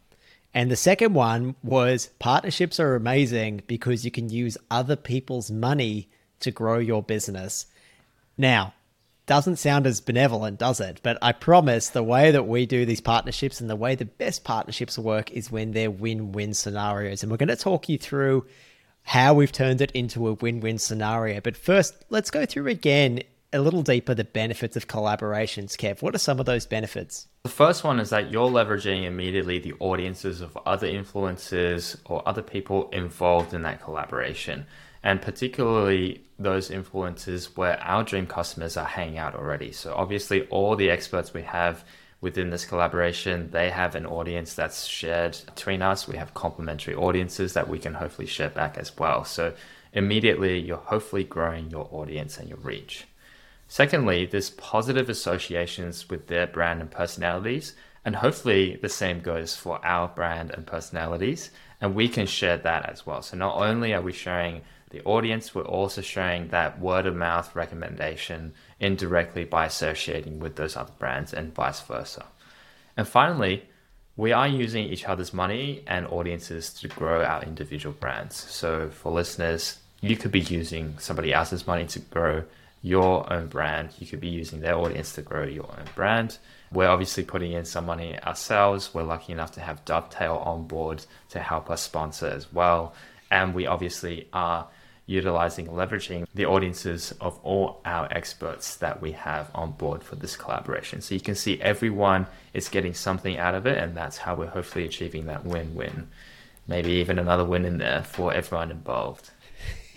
And 0.55 0.71
the 0.71 0.77
second 0.77 1.15
one 1.15 1.55
was 1.63 2.11
partnerships 2.19 2.81
are 2.81 2.95
amazing 2.95 3.63
because 3.67 4.05
you 4.05 4.11
can 4.11 4.31
use 4.31 4.57
other 4.71 4.97
people's 4.97 5.51
money 5.51 6.09
to 6.41 6.51
grow 6.51 6.79
your 6.79 7.03
business. 7.03 7.67
Now, 8.37 8.75
doesn't 9.27 9.57
sound 9.57 9.87
as 9.87 10.01
benevolent, 10.01 10.59
does 10.59 10.81
it? 10.81 11.01
But 11.03 11.19
I 11.21 11.33
promise 11.33 11.91
the 11.91 12.03
way 12.03 12.31
that 12.31 12.49
we 12.49 12.65
do 12.65 12.87
these 12.87 13.03
partnerships 13.03 13.61
and 13.61 13.69
the 13.69 13.77
way 13.77 13.95
the 13.95 14.07
best 14.07 14.43
partnerships 14.43 14.99
work 14.99 15.31
is 15.33 15.53
when 15.53 15.73
they're 15.73 15.91
win 15.91 16.33
win 16.33 16.55
scenarios. 16.55 17.23
And 17.23 17.31
we're 17.31 17.37
going 17.37 17.49
to 17.49 17.57
talk 17.57 17.89
you 17.91 17.99
through 17.99 18.47
how 19.03 19.35
we've 19.35 19.53
turned 19.53 19.83
it 19.83 19.91
into 19.93 20.29
a 20.29 20.33
win 20.33 20.61
win 20.61 20.79
scenario. 20.79 21.41
But 21.43 21.59
first, 21.59 22.07
let's 22.09 22.31
go 22.31 22.47
through 22.47 22.69
again 22.69 23.23
a 23.53 23.61
little 23.61 23.83
deeper 23.83 24.15
the 24.15 24.25
benefits 24.25 24.77
of 24.77 24.89
collaborations. 24.89 25.77
Kev, 25.77 26.03
what 26.03 26.15
are 26.15 26.19
some 26.19 26.39
of 26.39 26.47
those 26.47 26.67
benefits? 26.67 27.29
The 27.45 27.49
first 27.49 27.83
one 27.83 27.99
is 27.99 28.11
that 28.11 28.31
you're 28.31 28.51
leveraging 28.51 29.05
immediately 29.05 29.59
the 29.59 29.75
audiences 29.81 30.41
of 30.41 30.57
other 30.67 30.87
influencers 30.87 31.97
or 32.05 32.27
other 32.29 32.43
people 32.43 32.91
involved 32.91 33.55
in 33.55 33.63
that 33.63 33.83
collaboration. 33.83 34.67
And 35.03 35.23
particularly 35.23 36.25
those 36.39 36.71
influencers 36.71 37.57
where 37.57 37.81
our 37.81 38.05
dream 38.05 38.27
customers 38.27 38.77
are 38.77 38.85
hanging 38.85 39.19
out 39.19 39.35
already. 39.35 39.73
So 39.73 39.95
obviously 39.95 40.43
all 40.49 40.77
the 40.77 40.91
experts 40.91 41.33
we 41.33 41.43
have 41.43 41.85
within 42.21 42.51
this 42.51 42.65
collaboration, 42.65 43.51
they 43.51 43.71
have 43.71 43.95
an 43.95 44.05
audience 44.05 44.55
that's 44.55 44.85
shared 44.85 45.39
between 45.47 45.83
us. 45.83 46.07
We 46.07 46.17
have 46.17 46.35
complementary 46.35 46.95
audiences 46.95 47.55
that 47.55 47.69
we 47.69 47.79
can 47.79 47.95
hopefully 47.95 48.27
share 48.27 48.51
back 48.51 48.77
as 48.77 48.97
well. 48.99 49.25
So 49.25 49.55
immediately 49.93 50.59
you're 50.59 50.77
hopefully 50.77 51.25
growing 51.25 51.71
your 51.71 51.89
audience 51.93 52.37
and 52.39 52.49
your 52.49 52.59
reach. 52.59 53.07
Secondly, 53.69 54.25
there's 54.25 54.51
positive 54.51 55.11
associations 55.11 56.09
with 56.09 56.27
their 56.27 56.47
brand 56.47 56.81
and 56.81 56.91
personalities, 56.91 57.75
and 58.05 58.17
hopefully 58.17 58.79
the 58.81 58.89
same 58.89 59.21
goes 59.21 59.55
for 59.55 59.85
our 59.85 60.09
brand 60.09 60.51
and 60.51 60.67
personalities, 60.67 61.51
and 61.81 61.95
we 61.95 62.09
can 62.09 62.27
share 62.27 62.57
that 62.57 62.89
as 62.89 63.07
well. 63.07 63.21
So 63.21 63.37
not 63.37 63.57
only 63.57 63.93
are 63.93 64.01
we 64.01 64.13
sharing 64.13 64.63
the 64.91 65.05
audience, 65.05 65.55
we're 65.55 65.63
also 65.63 66.01
sharing 66.01 66.49
that 66.49 66.81
word 66.81 67.05
of 67.05 67.15
mouth 67.15 67.55
recommendation 67.55 68.55
indirectly 68.81 69.45
by 69.45 69.67
associating 69.67 70.41
with 70.41 70.57
those 70.57 70.75
other 70.75 70.93
brands 70.99 71.35
and 71.35 71.55
vice 71.55 71.83
versa. 71.83 72.25
And 72.97 73.07
finally, 73.07 73.65
we 74.17 74.33
are 74.33 74.49
using 74.49 74.87
each 74.87 75.05
other's 75.05 75.35
money 75.35 75.85
and 75.87 76.07
audiences 76.07 76.73
to 76.75 76.89
grow 76.89 77.23
our 77.23 77.43
individual 77.43 77.95
brands. 77.95 78.37
So 78.37 78.89
for 78.89 79.13
listeners, 79.13 79.79
you 80.01 80.17
could 80.17 80.33
be 80.33 80.41
using 80.41 80.99
somebody 80.99 81.35
else's 81.35 81.67
money 81.67 81.87
to 81.87 81.99
grow 81.99 82.45
your 82.83 83.31
own 83.33 83.47
brand. 83.49 83.91
You 83.99 84.07
could 84.07 84.21
be 84.21 84.29
using 84.29 84.61
their 84.61 84.77
audience 84.77 85.13
to 85.15 85.23
grow 85.23 85.45
your 85.45 85.67
own 85.67 85.87
brand. 85.95 86.39
We're 86.73 86.89
obviously 86.89 87.25
putting 87.25 87.53
in 87.53 87.65
some 87.65 87.87
money 87.87 88.19
ourselves. 88.21 88.93
We're 88.93 89.03
lucky 89.03 89.33
enough 89.33 89.53
to 89.53 89.61
have 89.61 89.85
Dovetail 89.85 90.37
on 90.37 90.67
board 90.67 91.05
to 91.31 91.41
help 91.41 91.71
us 91.71 91.83
sponsor 91.83 92.27
as 92.27 92.53
well. 92.53 92.95
And 93.31 93.55
we 93.55 93.67
obviously 93.67 94.29
are 94.33 94.69
utilizing, 95.07 95.67
leveraging 95.67 96.27
the 96.35 96.45
audiences 96.45 97.13
of 97.21 97.41
all 97.43 97.81
our 97.87 98.07
experts 98.13 98.77
that 98.77 99.01
we 99.01 99.13
have 99.13 99.51
on 99.55 99.73
board 99.73 100.05
for 100.05 100.17
this 100.17 100.37
collaboration. 100.37 101.01
So 101.01 101.15
you 101.15 101.21
can 101.21 101.35
see 101.35 101.61
everyone 101.61 102.27
is 102.53 102.69
getting 102.69 102.93
something 102.93 103.39
out 103.39 103.55
of 103.55 103.67
it, 103.67 103.79
and 103.79 103.97
that's 103.97 104.19
how 104.19 104.35
we're 104.35 104.47
hopefully 104.47 104.85
achieving 104.85 105.25
that 105.27 105.47
win 105.47 105.75
win. 105.75 106.09
Maybe 106.67 106.91
even 106.93 107.19
another 107.19 107.47
win 107.47 107.65
in 107.65 107.79
there 107.79 108.03
for 108.03 108.35
everyone 108.35 108.71
involved. 108.71 109.31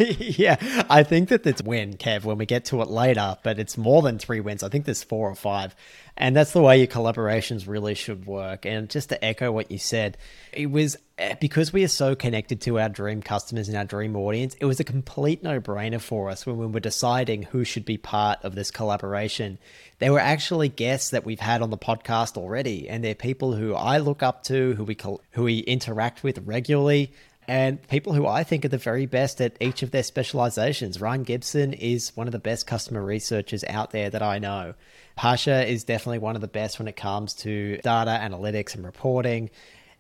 yeah, 0.20 0.86
I 0.90 1.04
think 1.04 1.30
that 1.30 1.46
it's 1.46 1.62
win, 1.62 1.96
Kev, 1.96 2.24
when 2.24 2.38
we 2.38 2.46
get 2.46 2.66
to 2.66 2.82
it 2.82 2.90
later, 2.90 3.38
but 3.44 3.60
it's 3.60 3.78
more 3.78 4.02
than 4.02 4.18
three 4.18 4.40
wins. 4.40 4.64
I 4.64 4.70
think 4.70 4.86
there's 4.86 5.04
four 5.04 5.30
or 5.30 5.36
five. 5.36 5.76
And 6.18 6.36
that's 6.36 6.52
the 6.52 6.62
way 6.62 6.78
your 6.78 6.88
collaborations 6.88 7.68
really 7.68 7.96
should 7.96 8.26
work. 8.26 8.66
And 8.66 8.90
just 8.90 9.10
to 9.10 9.24
echo 9.24 9.52
what 9.52 9.72
you 9.72 9.78
said, 9.78 10.18
it 10.52 10.70
was 10.70 10.98
eh, 11.18 11.36
because 11.40 11.72
we 11.72 11.84
are 11.84 11.90
so 11.90 12.16
connected 12.16 12.62
to 12.62 12.80
our 12.80 12.90
dream 12.90 13.22
customers 13.22 13.70
and 13.70 13.78
our 13.78 13.86
dream 13.86 14.16
audience, 14.16 14.56
it 14.60 14.66
was 14.66 14.80
a 14.80 14.84
complete 14.84 15.42
no 15.42 15.60
brainer 15.60 16.02
for 16.02 16.30
us 16.30 16.46
when 16.46 16.58
we 16.58 16.66
were 16.66 16.80
deciding 16.80 17.44
who 17.44 17.64
should 17.64 17.86
be 17.86 17.98
part 17.98 18.40
of 18.44 18.56
this 18.56 18.72
collaboration. 18.72 19.58
They 20.00 20.10
were 20.10 20.20
actually 20.20 20.70
guests 20.70 21.12
that 21.12 21.26
we've 21.26 21.40
had 21.40 21.62
on 21.62 21.70
the 21.70 21.78
podcast 21.78 22.38
already, 22.38 22.90
and 22.90 23.04
they're 23.04 23.16
people 23.16 23.54
who 23.54 23.74
I 23.74 24.00
look 24.00 24.22
up 24.22 24.44
to, 24.46 24.74
who 24.74 24.84
we 24.84 24.98
who 25.32 25.44
we 25.44 25.60
interact 25.60 26.24
with 26.24 26.40
regularly, 26.40 27.14
and 27.52 27.86
people 27.90 28.14
who 28.14 28.26
I 28.26 28.46
think 28.46 28.64
are 28.64 28.70
the 28.70 28.78
very 28.78 29.06
best 29.06 29.42
at 29.42 29.58
each 29.60 29.84
of 29.84 29.92
their 29.92 30.04
specializations. 30.04 31.02
Ryan 31.02 31.24
Gibson 31.24 31.74
is 31.74 32.16
one 32.16 32.26
of 32.26 32.32
the 32.32 32.40
best 32.40 32.66
customer 32.66 33.04
researchers 33.04 33.66
out 33.66 33.92
there 33.92 34.10
that 34.10 34.22
I 34.22 34.40
know. 34.40 34.74
Pasha 35.18 35.70
is 35.70 35.84
definitely 35.84 36.20
one 36.20 36.36
of 36.36 36.42
the 36.42 36.48
best 36.48 36.80
when 36.80 36.88
it 36.88 36.96
comes 36.96 37.34
to 37.34 37.76
data 37.80 38.18
analytics 38.24 38.74
and 38.74 38.86
reporting. 38.86 39.50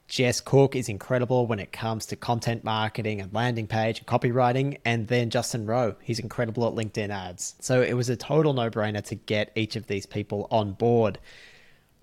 Jess 0.08 0.40
Cook 0.40 0.78
is 0.78 0.88
incredible 0.88 1.46
when 1.46 1.60
it 1.60 1.74
comes 1.74 2.06
to 2.06 2.16
content 2.16 2.64
marketing 2.64 3.20
and 3.20 3.34
landing 3.34 3.68
page 3.68 4.00
and 4.00 4.08
copywriting. 4.08 4.78
And 4.86 5.10
then 5.10 5.30
Justin 5.30 5.66
Rowe, 5.66 5.96
he's 6.02 6.20
incredible 6.20 6.66
at 6.66 6.74
LinkedIn 6.74 7.10
ads. 7.10 7.56
So 7.60 7.82
it 7.82 7.96
was 7.96 8.08
a 8.08 8.16
total 8.16 8.54
no 8.54 8.70
brainer 8.70 9.04
to 9.08 9.16
get 9.16 9.52
each 9.56 9.76
of 9.76 9.88
these 9.88 10.06
people 10.06 10.48
on 10.52 10.72
board. 10.72 11.20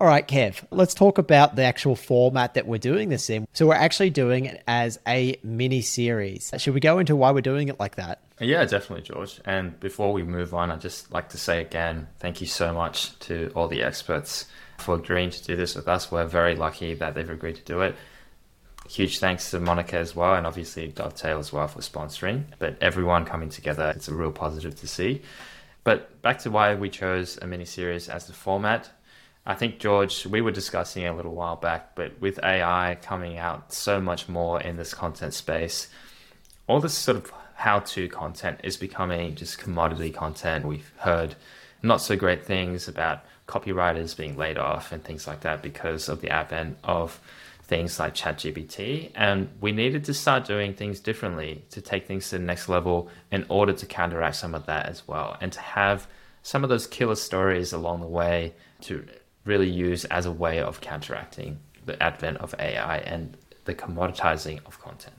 All 0.01 0.07
right, 0.07 0.25
Kev, 0.25 0.63
let's 0.71 0.93
talk 0.93 1.17
about 1.17 1.57
the 1.57 1.63
actual 1.63 1.93
format 1.93 2.53
that 2.53 2.65
we're 2.65 2.77
doing 2.77 3.09
this 3.09 3.29
in. 3.29 3.45
So, 3.51 3.67
we're 3.67 3.73
actually 3.73 4.11
doing 4.11 4.45
it 4.45 4.63
as 4.65 4.97
a 5.05 5.37
mini 5.43 5.81
series. 5.81 6.53
Should 6.57 6.73
we 6.73 6.79
go 6.79 6.99
into 6.99 7.17
why 7.17 7.31
we're 7.31 7.41
doing 7.41 7.67
it 7.67 7.81
like 7.81 7.95
that? 7.95 8.21
Yeah, 8.39 8.63
definitely, 8.63 9.03
George. 9.03 9.41
And 9.43 9.77
before 9.81 10.13
we 10.13 10.23
move 10.23 10.53
on, 10.53 10.71
I'd 10.71 10.79
just 10.79 11.11
like 11.11 11.27
to 11.29 11.37
say 11.37 11.59
again, 11.59 12.07
thank 12.19 12.39
you 12.39 12.47
so 12.47 12.73
much 12.73 13.19
to 13.19 13.51
all 13.55 13.67
the 13.67 13.83
experts 13.83 14.45
for 14.77 14.95
agreeing 14.95 15.31
to 15.31 15.43
do 15.43 15.57
this 15.57 15.75
with 15.75 15.89
us. 15.89 16.09
We're 16.09 16.27
very 16.27 16.55
lucky 16.55 16.93
that 16.93 17.13
they've 17.13 17.29
agreed 17.29 17.57
to 17.57 17.63
do 17.63 17.81
it. 17.81 17.93
Huge 18.89 19.19
thanks 19.19 19.51
to 19.51 19.59
Monica 19.59 19.97
as 19.97 20.15
well, 20.15 20.35
and 20.35 20.47
obviously 20.47 20.87
Dovetail 20.87 21.39
as 21.39 21.51
well 21.51 21.67
for 21.67 21.81
sponsoring. 21.81 22.45
But 22.57 22.77
everyone 22.79 23.25
coming 23.25 23.49
together, 23.49 23.91
it's 23.93 24.07
a 24.07 24.13
real 24.13 24.31
positive 24.31 24.79
to 24.79 24.87
see. 24.87 25.23
But 25.83 26.21
back 26.21 26.39
to 26.39 26.51
why 26.51 26.75
we 26.75 26.89
chose 26.89 27.37
a 27.41 27.47
mini 27.47 27.65
series 27.65 28.07
as 28.07 28.27
the 28.27 28.33
format. 28.33 28.89
I 29.45 29.55
think, 29.55 29.79
George, 29.79 30.25
we 30.25 30.41
were 30.41 30.51
discussing 30.51 31.05
a 31.05 31.15
little 31.15 31.33
while 31.33 31.55
back, 31.55 31.95
but 31.95 32.19
with 32.21 32.39
AI 32.43 32.97
coming 33.01 33.37
out 33.37 33.73
so 33.73 33.99
much 33.99 34.29
more 34.29 34.61
in 34.61 34.77
this 34.77 34.93
content 34.93 35.33
space, 35.33 35.87
all 36.67 36.79
this 36.79 36.93
sort 36.93 37.17
of 37.17 37.33
how 37.55 37.79
to 37.79 38.07
content 38.07 38.59
is 38.63 38.77
becoming 38.77 39.35
just 39.35 39.57
commodity 39.57 40.11
content. 40.11 40.65
We've 40.65 40.91
heard 40.97 41.35
not 41.81 41.97
so 41.97 42.15
great 42.15 42.45
things 42.45 42.87
about 42.87 43.25
copywriters 43.47 44.15
being 44.15 44.37
laid 44.37 44.57
off 44.57 44.91
and 44.91 45.03
things 45.03 45.25
like 45.25 45.41
that 45.41 45.61
because 45.61 46.07
of 46.07 46.21
the 46.21 46.29
advent 46.29 46.77
of 46.83 47.19
things 47.63 47.99
like 47.99 48.13
ChatGPT. 48.13 49.11
And 49.15 49.49
we 49.61 49.71
needed 49.71 50.05
to 50.05 50.13
start 50.13 50.45
doing 50.45 50.73
things 50.73 50.99
differently 50.99 51.63
to 51.71 51.81
take 51.81 52.07
things 52.07 52.29
to 52.29 52.37
the 52.37 52.43
next 52.43 52.69
level 52.69 53.09
in 53.31 53.45
order 53.49 53.73
to 53.73 53.85
counteract 53.85 54.35
some 54.35 54.55
of 54.55 54.65
that 54.67 54.85
as 54.85 55.07
well 55.07 55.37
and 55.41 55.51
to 55.51 55.59
have 55.59 56.07
some 56.43 56.63
of 56.63 56.69
those 56.69 56.87
killer 56.87 57.15
stories 57.15 57.73
along 57.73 58.01
the 58.01 58.07
way 58.07 58.53
to 58.81 59.05
really 59.49 59.69
use 59.69 60.05
as 60.05 60.25
a 60.25 60.31
way 60.31 60.59
of 60.59 60.79
counteracting 60.79 61.59
the 61.85 62.01
advent 62.01 62.37
of 62.37 62.55
AI 62.59 62.99
and 62.99 63.35
the 63.65 63.73
commoditizing 63.73 64.59
of 64.65 64.79
content. 64.79 65.15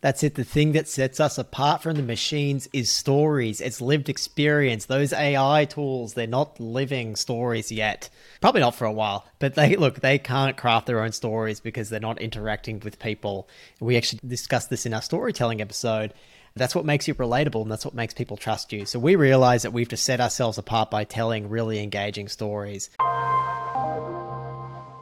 That's 0.00 0.22
it. 0.22 0.36
The 0.36 0.44
thing 0.44 0.72
that 0.72 0.86
sets 0.86 1.18
us 1.18 1.38
apart 1.38 1.82
from 1.82 1.96
the 1.96 2.02
machines 2.02 2.68
is 2.72 2.88
stories. 2.88 3.60
It's 3.60 3.80
lived 3.80 4.08
experience. 4.08 4.86
Those 4.86 5.12
AI 5.12 5.64
tools, 5.64 6.14
they're 6.14 6.28
not 6.28 6.60
living 6.60 7.16
stories 7.16 7.72
yet. 7.72 8.08
Probably 8.40 8.60
not 8.60 8.76
for 8.76 8.84
a 8.84 8.92
while, 8.92 9.26
but 9.40 9.56
they 9.56 9.74
look, 9.74 10.00
they 10.00 10.18
can't 10.18 10.56
craft 10.56 10.86
their 10.86 11.02
own 11.02 11.10
stories 11.10 11.58
because 11.58 11.88
they're 11.88 11.98
not 11.98 12.20
interacting 12.20 12.78
with 12.78 13.00
people. 13.00 13.48
We 13.80 13.96
actually 13.96 14.20
discussed 14.24 14.70
this 14.70 14.86
in 14.86 14.94
our 14.94 15.02
storytelling 15.02 15.60
episode. 15.60 16.14
That's 16.54 16.76
what 16.76 16.84
makes 16.84 17.08
you 17.08 17.14
relatable 17.14 17.62
and 17.62 17.70
that's 17.70 17.84
what 17.84 17.94
makes 17.94 18.14
people 18.14 18.36
trust 18.36 18.72
you. 18.72 18.86
So 18.86 19.00
we 19.00 19.16
realize 19.16 19.62
that 19.62 19.72
we've 19.72 19.88
to 19.88 19.96
set 19.96 20.20
ourselves 20.20 20.58
apart 20.58 20.92
by 20.92 21.02
telling 21.02 21.48
really 21.48 21.82
engaging 21.82 22.28
stories. 22.28 22.90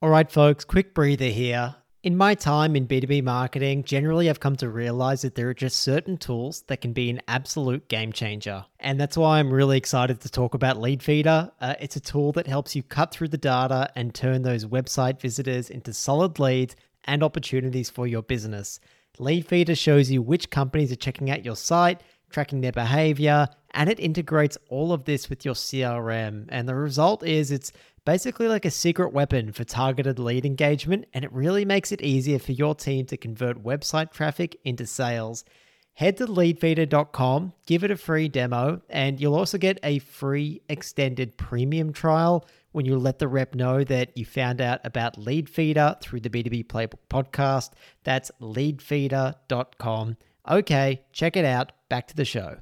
All 0.06 0.12
right, 0.12 0.30
folks, 0.30 0.64
quick 0.64 0.94
breather 0.94 1.30
here. 1.30 1.74
In 2.04 2.16
my 2.16 2.36
time 2.36 2.76
in 2.76 2.86
B2B 2.86 3.24
marketing, 3.24 3.82
generally 3.82 4.30
I've 4.30 4.38
come 4.38 4.54
to 4.58 4.68
realize 4.68 5.22
that 5.22 5.34
there 5.34 5.48
are 5.48 5.52
just 5.52 5.80
certain 5.80 6.16
tools 6.16 6.62
that 6.68 6.80
can 6.80 6.92
be 6.92 7.10
an 7.10 7.20
absolute 7.26 7.88
game 7.88 8.12
changer. 8.12 8.66
And 8.78 9.00
that's 9.00 9.16
why 9.16 9.40
I'm 9.40 9.52
really 9.52 9.76
excited 9.76 10.20
to 10.20 10.28
talk 10.28 10.54
about 10.54 10.76
Leadfeeder. 10.76 11.50
Uh, 11.60 11.74
it's 11.80 11.96
a 11.96 12.00
tool 12.00 12.30
that 12.34 12.46
helps 12.46 12.76
you 12.76 12.84
cut 12.84 13.10
through 13.10 13.30
the 13.30 13.36
data 13.36 13.90
and 13.96 14.14
turn 14.14 14.42
those 14.42 14.64
website 14.64 15.20
visitors 15.20 15.70
into 15.70 15.92
solid 15.92 16.38
leads 16.38 16.76
and 17.06 17.24
opportunities 17.24 17.90
for 17.90 18.06
your 18.06 18.22
business. 18.22 18.78
Leadfeeder 19.18 19.76
shows 19.76 20.08
you 20.08 20.22
which 20.22 20.50
companies 20.50 20.92
are 20.92 20.94
checking 20.94 21.32
out 21.32 21.44
your 21.44 21.56
site, 21.56 22.00
tracking 22.30 22.60
their 22.60 22.70
behavior, 22.70 23.48
and 23.72 23.90
it 23.90 23.98
integrates 23.98 24.56
all 24.68 24.92
of 24.92 25.04
this 25.04 25.28
with 25.28 25.44
your 25.44 25.54
CRM. 25.54 26.46
And 26.48 26.68
the 26.68 26.76
result 26.76 27.24
is 27.24 27.50
it's 27.50 27.72
basically 28.06 28.48
like 28.48 28.64
a 28.64 28.70
secret 28.70 29.12
weapon 29.12 29.52
for 29.52 29.64
targeted 29.64 30.18
lead 30.18 30.46
engagement, 30.46 31.04
and 31.12 31.24
it 31.24 31.32
really 31.32 31.66
makes 31.66 31.92
it 31.92 32.00
easier 32.00 32.38
for 32.38 32.52
your 32.52 32.74
team 32.74 33.04
to 33.04 33.18
convert 33.18 33.62
website 33.62 34.12
traffic 34.12 34.56
into 34.64 34.86
sales. 34.86 35.44
Head 35.92 36.16
to 36.18 36.26
leadfeeder.com, 36.26 37.52
give 37.66 37.82
it 37.82 37.90
a 37.90 37.96
free 37.96 38.28
demo, 38.28 38.80
and 38.88 39.20
you'll 39.20 39.34
also 39.34 39.58
get 39.58 39.80
a 39.82 39.98
free 39.98 40.62
extended 40.68 41.36
premium 41.36 41.92
trial 41.92 42.46
when 42.72 42.84
you 42.84 42.98
let 42.98 43.18
the 43.18 43.28
rep 43.28 43.54
know 43.54 43.82
that 43.82 44.16
you 44.16 44.24
found 44.24 44.60
out 44.60 44.80
about 44.84 45.18
Leadfeeder 45.18 45.98
through 46.00 46.20
the 46.20 46.28
B2B 46.28 46.66
Playbook 46.66 46.98
podcast. 47.10 47.70
That's 48.04 48.30
leadfeeder.com. 48.40 50.16
Okay, 50.48 51.02
check 51.12 51.36
it 51.36 51.44
out. 51.46 51.72
Back 51.88 52.06
to 52.08 52.14
the 52.14 52.26
show. 52.26 52.58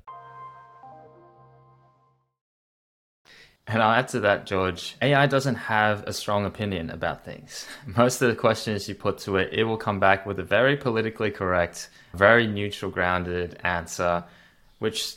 And 3.67 3.83
I'll 3.83 3.93
add 3.93 4.09
to 4.09 4.21
that, 4.21 4.45
George. 4.45 4.95
AI 5.01 5.27
doesn't 5.27 5.55
have 5.55 6.05
a 6.07 6.13
strong 6.13 6.45
opinion 6.45 6.91
about 6.91 7.25
things. 7.25 7.67
Most 7.87 8.21
of 8.21 8.29
the 8.29 8.37
questions 8.37 8.89
you 8.89 8.95
put 8.95 9.19
to 9.21 9.37
it, 9.37 9.53
it 9.53 9.65
will 9.65 9.79
come 9.79 9.99
back 9.99 10.27
with 10.27 10.39
a 10.39 10.43
very 10.43 10.77
politically 10.77 11.31
correct, 11.31 11.89
very 12.13 12.47
neutral 12.47 12.91
grounded 12.91 13.59
answer, 13.65 14.25
which 14.81 15.17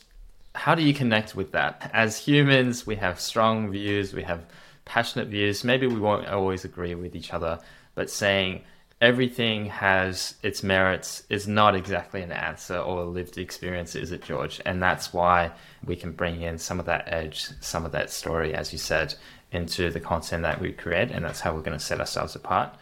how 0.56 0.74
do 0.74 0.82
you 0.82 0.94
connect 0.94 1.36
with 1.36 1.52
that? 1.52 1.92
As 1.94 2.18
humans, 2.18 2.88
we 2.88 2.96
have 2.96 3.20
strong 3.20 3.70
views, 3.70 4.14
we 4.14 4.24
have 4.24 4.44
passionate 4.86 5.28
views. 5.28 5.64
Maybe 5.64 5.86
we 5.86 6.00
won't 6.00 6.28
always 6.28 6.66
agree 6.66 6.96
with 6.96 7.16
each 7.16 7.34
other, 7.34 7.60
but 7.94 8.10
saying 8.10 8.64
everything 9.00 9.68
has 9.68 10.36
its 10.42 10.64
merits 10.64 11.24
is 11.30 11.48
not 11.48 11.76
exactly 11.76 12.22
an 12.22 12.32
answer 12.32 12.78
or 12.78 13.02
a 13.02 13.06
lived 13.06 13.38
experience, 13.38 13.96
is 13.96 14.12
it, 14.12 14.24
George? 14.24 14.60
And 14.66 14.82
that's 14.82 15.14
why 15.14 15.52
we 15.86 15.96
can 15.96 16.12
bring 16.12 16.42
in 16.42 16.58
some 16.58 16.80
of 16.80 16.86
that 16.88 17.04
edge, 17.08 17.50
some 17.62 17.86
of 17.86 17.92
that 17.92 18.10
story, 18.10 18.54
as 18.54 18.72
you 18.72 18.80
said, 18.80 19.14
into 19.52 19.92
the 19.92 20.00
content 20.00 20.44
that 20.44 20.60
we 20.60 20.72
create. 20.72 21.12
And 21.12 21.24
that's 21.24 21.40
how 21.40 21.54
we're 21.54 21.62
going 21.62 21.78
to 21.78 21.84
set 21.84 22.00
ourselves 22.00 22.36
apart. 22.36 22.76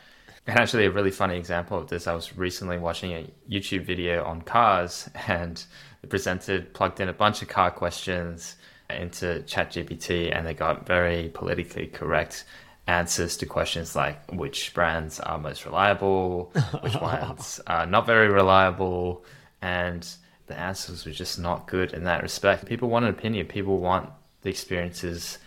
And 0.48 0.60
actually, 0.60 0.86
a 0.86 0.92
really 0.92 1.12
funny 1.12 1.38
example 1.38 1.78
of 1.78 1.88
this, 1.88 2.08
I 2.08 2.14
was 2.14 2.38
recently 2.38 2.78
watching 2.78 3.12
a 3.12 3.30
YouTube 3.50 3.84
video 3.84 4.24
on 4.24 4.42
cars 4.42 5.10
and 5.28 5.62
the 6.02 6.08
presented 6.08 6.74
plugged 6.74 7.00
in 7.00 7.10
a 7.10 7.14
bunch 7.14 7.42
of 7.42 7.48
car 7.48 7.72
questions 7.72 8.56
into 8.90 9.44
ChatGPT 9.48 10.36
and 10.36 10.46
they 10.46 10.54
got 10.54 10.86
very 10.86 11.30
politically 11.30 11.88
correct 11.88 12.46
answers 12.88 13.38
to 13.38 13.46
questions 13.46 13.96
like 13.96 14.32
which 14.32 14.74
brands 14.74 15.20
are 15.20 15.40
most 15.40 15.66
reliable, 15.66 16.52
which 16.82 16.96
ones 17.02 17.60
are 17.68 17.86
not 17.86 18.06
very 18.06 18.30
reliable, 18.30 19.26
and 19.62 20.08
the 20.48 20.58
answers 20.58 21.06
were 21.06 21.12
just 21.12 21.40
not 21.40 21.68
good 21.68 21.94
in 21.94 22.04
that 22.04 22.22
respect. 22.22 22.66
People 22.66 22.90
want 22.90 23.06
an 23.06 23.12
opinion, 23.12 23.48
people 23.48 23.80
want 23.80 24.10
the 24.42 24.50
experiences 24.50 25.40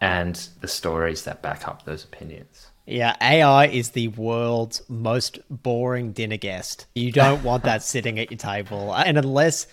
and 0.00 0.48
the 0.60 0.68
stories 0.68 1.24
that 1.24 1.40
back 1.40 1.66
up 1.66 1.84
those 1.84 2.04
opinions. 2.04 2.70
Yeah, 2.86 3.16
AI 3.22 3.68
is 3.68 3.90
the 3.90 4.08
world's 4.08 4.82
most 4.88 5.38
boring 5.48 6.12
dinner 6.12 6.36
guest. 6.36 6.86
You 6.94 7.10
don't 7.10 7.42
want 7.42 7.64
that 7.64 7.82
sitting 7.94 8.18
at 8.18 8.30
your 8.30 8.36
table. 8.36 8.94
And 8.94 9.16
unless 9.16 9.66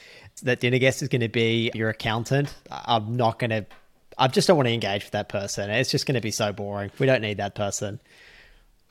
that 0.44 0.62
dinner 0.62 0.80
guest 0.80 1.02
is 1.02 1.10
going 1.10 1.22
to 1.22 1.28
be 1.28 1.72
your 1.74 1.90
accountant, 1.90 2.56
I'm 2.72 3.18
not 3.18 3.40
going 3.40 3.50
to 3.50 3.66
I 4.22 4.28
just 4.28 4.48
don't 4.48 4.56
want 4.56 4.68
to 4.68 4.74
engage 4.74 5.04
with 5.04 5.14
that 5.14 5.30
person. 5.30 5.72
It's 5.72 5.90
just 5.90 6.06
going 6.06 6.14
to 6.14 6.22
be 6.22 6.30
so 6.30 6.54
boring. 6.54 6.92
We 7.00 7.08
don't 7.08 7.22
need 7.22 7.38
that 7.38 7.56
person. 7.56 8.00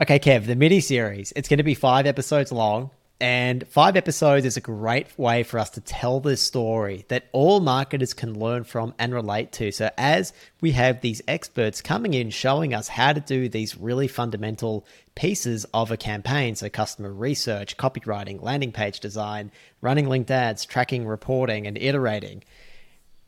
Okay, 0.02 0.18
Kev, 0.18 0.46
the 0.46 0.56
mini 0.56 0.80
series. 0.80 1.32
It's 1.36 1.48
going 1.48 1.58
to 1.58 1.62
be 1.62 1.76
five 1.76 2.04
episodes 2.04 2.50
long. 2.50 2.90
And 3.20 3.64
five 3.68 3.96
episodes 3.96 4.44
is 4.44 4.56
a 4.56 4.60
great 4.60 5.06
way 5.16 5.44
for 5.44 5.60
us 5.60 5.70
to 5.70 5.80
tell 5.82 6.18
this 6.18 6.42
story 6.42 7.04
that 7.08 7.26
all 7.30 7.60
marketers 7.60 8.12
can 8.12 8.40
learn 8.40 8.64
from 8.64 8.92
and 8.98 9.14
relate 9.14 9.52
to. 9.52 9.70
So, 9.70 9.90
as 9.96 10.32
we 10.60 10.72
have 10.72 11.00
these 11.00 11.22
experts 11.28 11.80
coming 11.80 12.14
in 12.14 12.30
showing 12.30 12.74
us 12.74 12.88
how 12.88 13.12
to 13.12 13.20
do 13.20 13.48
these 13.48 13.78
really 13.78 14.08
fundamental 14.08 14.84
pieces 15.14 15.64
of 15.72 15.92
a 15.92 15.96
campaign 15.96 16.56
so, 16.56 16.68
customer 16.70 17.12
research, 17.12 17.76
copywriting, 17.76 18.42
landing 18.42 18.72
page 18.72 18.98
design, 18.98 19.52
running 19.80 20.08
linked 20.08 20.30
ads, 20.30 20.64
tracking, 20.64 21.06
reporting, 21.06 21.68
and 21.68 21.78
iterating 21.78 22.42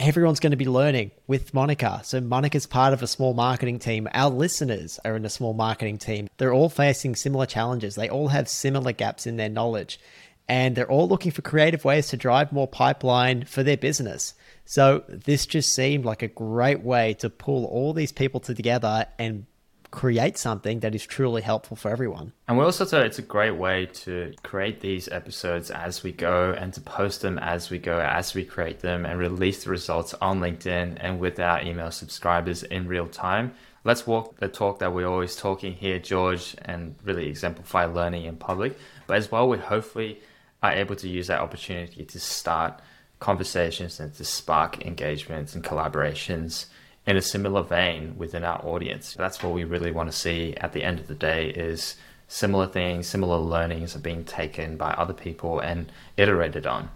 everyone's 0.02 0.40
going 0.40 0.50
to 0.50 0.56
be 0.56 0.66
learning 0.66 1.12
with 1.28 1.54
Monica. 1.54 2.00
So 2.02 2.21
Monica's 2.21 2.66
part 2.66 2.92
of 2.92 3.02
a 3.02 3.06
small 3.06 3.35
marketing 3.35 3.78
team. 3.78 4.09
Our 4.12 4.30
listeners 4.30 4.99
are 5.04 5.14
in 5.14 5.25
a 5.25 5.30
small 5.30 5.54
marketing 5.54 5.99
team. 5.99 6.28
They're 6.38 6.52
all 6.52 6.68
facing 6.68 7.14
similar 7.14 7.47
challenges. 7.47 7.94
They 7.94 8.09
all 8.09 8.28
have 8.28 8.49
similar 8.49 8.90
gaps 8.92 9.26
in 9.28 9.37
their 9.37 9.49
knowledge. 9.49 10.00
And 10.49 10.75
they're 10.75 10.90
all 10.90 11.09
looking 11.09 11.30
for 11.30 11.42
creative 11.42 11.85
ways 11.85 12.09
to 12.09 12.16
drive 12.16 12.52
more 12.52 12.66
pipeline 12.66 13.44
for 13.44 13.62
their 13.62 13.76
business. 13.76 14.35
So 14.64 15.04
this 15.09 15.47
just 15.47 15.73
seemed 15.73 16.04
like 16.04 16.23
a 16.23 16.28
great 16.28 16.82
way 16.82 17.14
to 17.14 17.30
pull 17.30 17.64
all 17.66 17.92
these 17.92 18.12
people 18.12 18.40
together 18.40 19.06
and 19.21 19.47
create 19.92 20.38
something 20.38 20.80
that 20.80 20.94
is 20.94 21.06
truly 21.06 21.42
helpful 21.42 21.76
for 21.76 21.90
everyone. 21.90 22.32
And 22.49 22.58
we 22.58 22.64
also 22.64 22.84
thought 22.84 23.04
it's 23.04 23.18
a 23.18 23.22
great 23.22 23.52
way 23.52 23.87
to 23.87 24.32
create 24.42 24.80
these 24.80 25.06
episodes 25.08 25.70
as 25.70 26.02
we 26.02 26.12
go 26.12 26.52
and 26.52 26.72
to 26.72 26.80
post 26.80 27.20
them 27.20 27.38
as 27.38 27.70
we 27.70 27.78
go, 27.78 28.00
as 28.00 28.34
we 28.34 28.44
create 28.44 28.80
them 28.80 29.04
and 29.04 29.18
release 29.18 29.64
the 29.64 29.70
results 29.70 30.14
on 30.14 30.40
LinkedIn 30.40 30.96
and 30.99 31.20
with 31.20 31.38
our 31.38 31.62
email 31.62 31.90
subscribers 31.90 32.62
in 32.64 32.88
real 32.88 33.06
time. 33.06 33.52
Let's 33.84 34.06
walk 34.06 34.38
the 34.38 34.49
talk 34.49 34.78
that 34.78 34.94
we're 34.94 35.06
always 35.06 35.37
talking 35.37 35.75
here, 35.75 35.99
George, 35.99 36.56
and 36.64 36.94
really 37.04 37.28
exemplify 37.28 37.84
learning 37.84 38.25
in 38.25 38.37
public. 38.37 38.78
But 39.06 39.18
as 39.18 39.30
well, 39.30 39.46
we 39.46 39.58
hopefully 39.58 40.20
are 40.62 40.72
able 40.72 40.96
to 40.96 41.08
use 41.08 41.26
that 41.26 41.40
opportunity 41.40 42.04
to 42.06 42.18
start 42.18 42.80
conversations 43.20 44.00
and 44.00 44.14
to 44.14 44.25
spark 44.25 44.87
engagements 44.87 45.54
and 45.54 45.62
collaborations 45.62 46.66
in 47.06 47.16
a 47.16 47.23
similar 47.23 47.62
vein 47.62 48.14
within 48.16 48.44
our 48.44 48.64
audience. 48.64 49.14
That's 49.14 49.42
what 49.42 49.52
we 49.52 49.64
really 49.64 49.90
want 49.90 50.11
to 50.11 50.16
see 50.16 50.54
at 50.56 50.73
the 50.73 50.85
end 50.85 51.00
of 51.00 51.09
the 51.09 51.14
day 51.14 51.49
is 51.50 51.97
similar 52.28 52.66
things, 52.66 53.06
similar 53.06 53.38
learnings 53.38 53.97
are 53.97 54.00
being 54.00 54.25
taken 54.25 54.76
by 54.76 54.92
other 54.92 55.12
people 55.12 55.61
and 55.61 55.90
iterated 56.16 56.66
on 56.66 56.90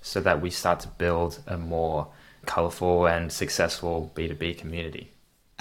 so 0.00 0.20
that 0.20 0.40
we 0.40 0.50
start 0.50 0.80
to 0.80 0.88
build 0.88 1.40
a 1.46 1.56
more 1.56 2.08
colorful 2.46 3.06
and 3.06 3.30
successful 3.30 4.10
B2B 4.16 4.58
community. 4.58 5.11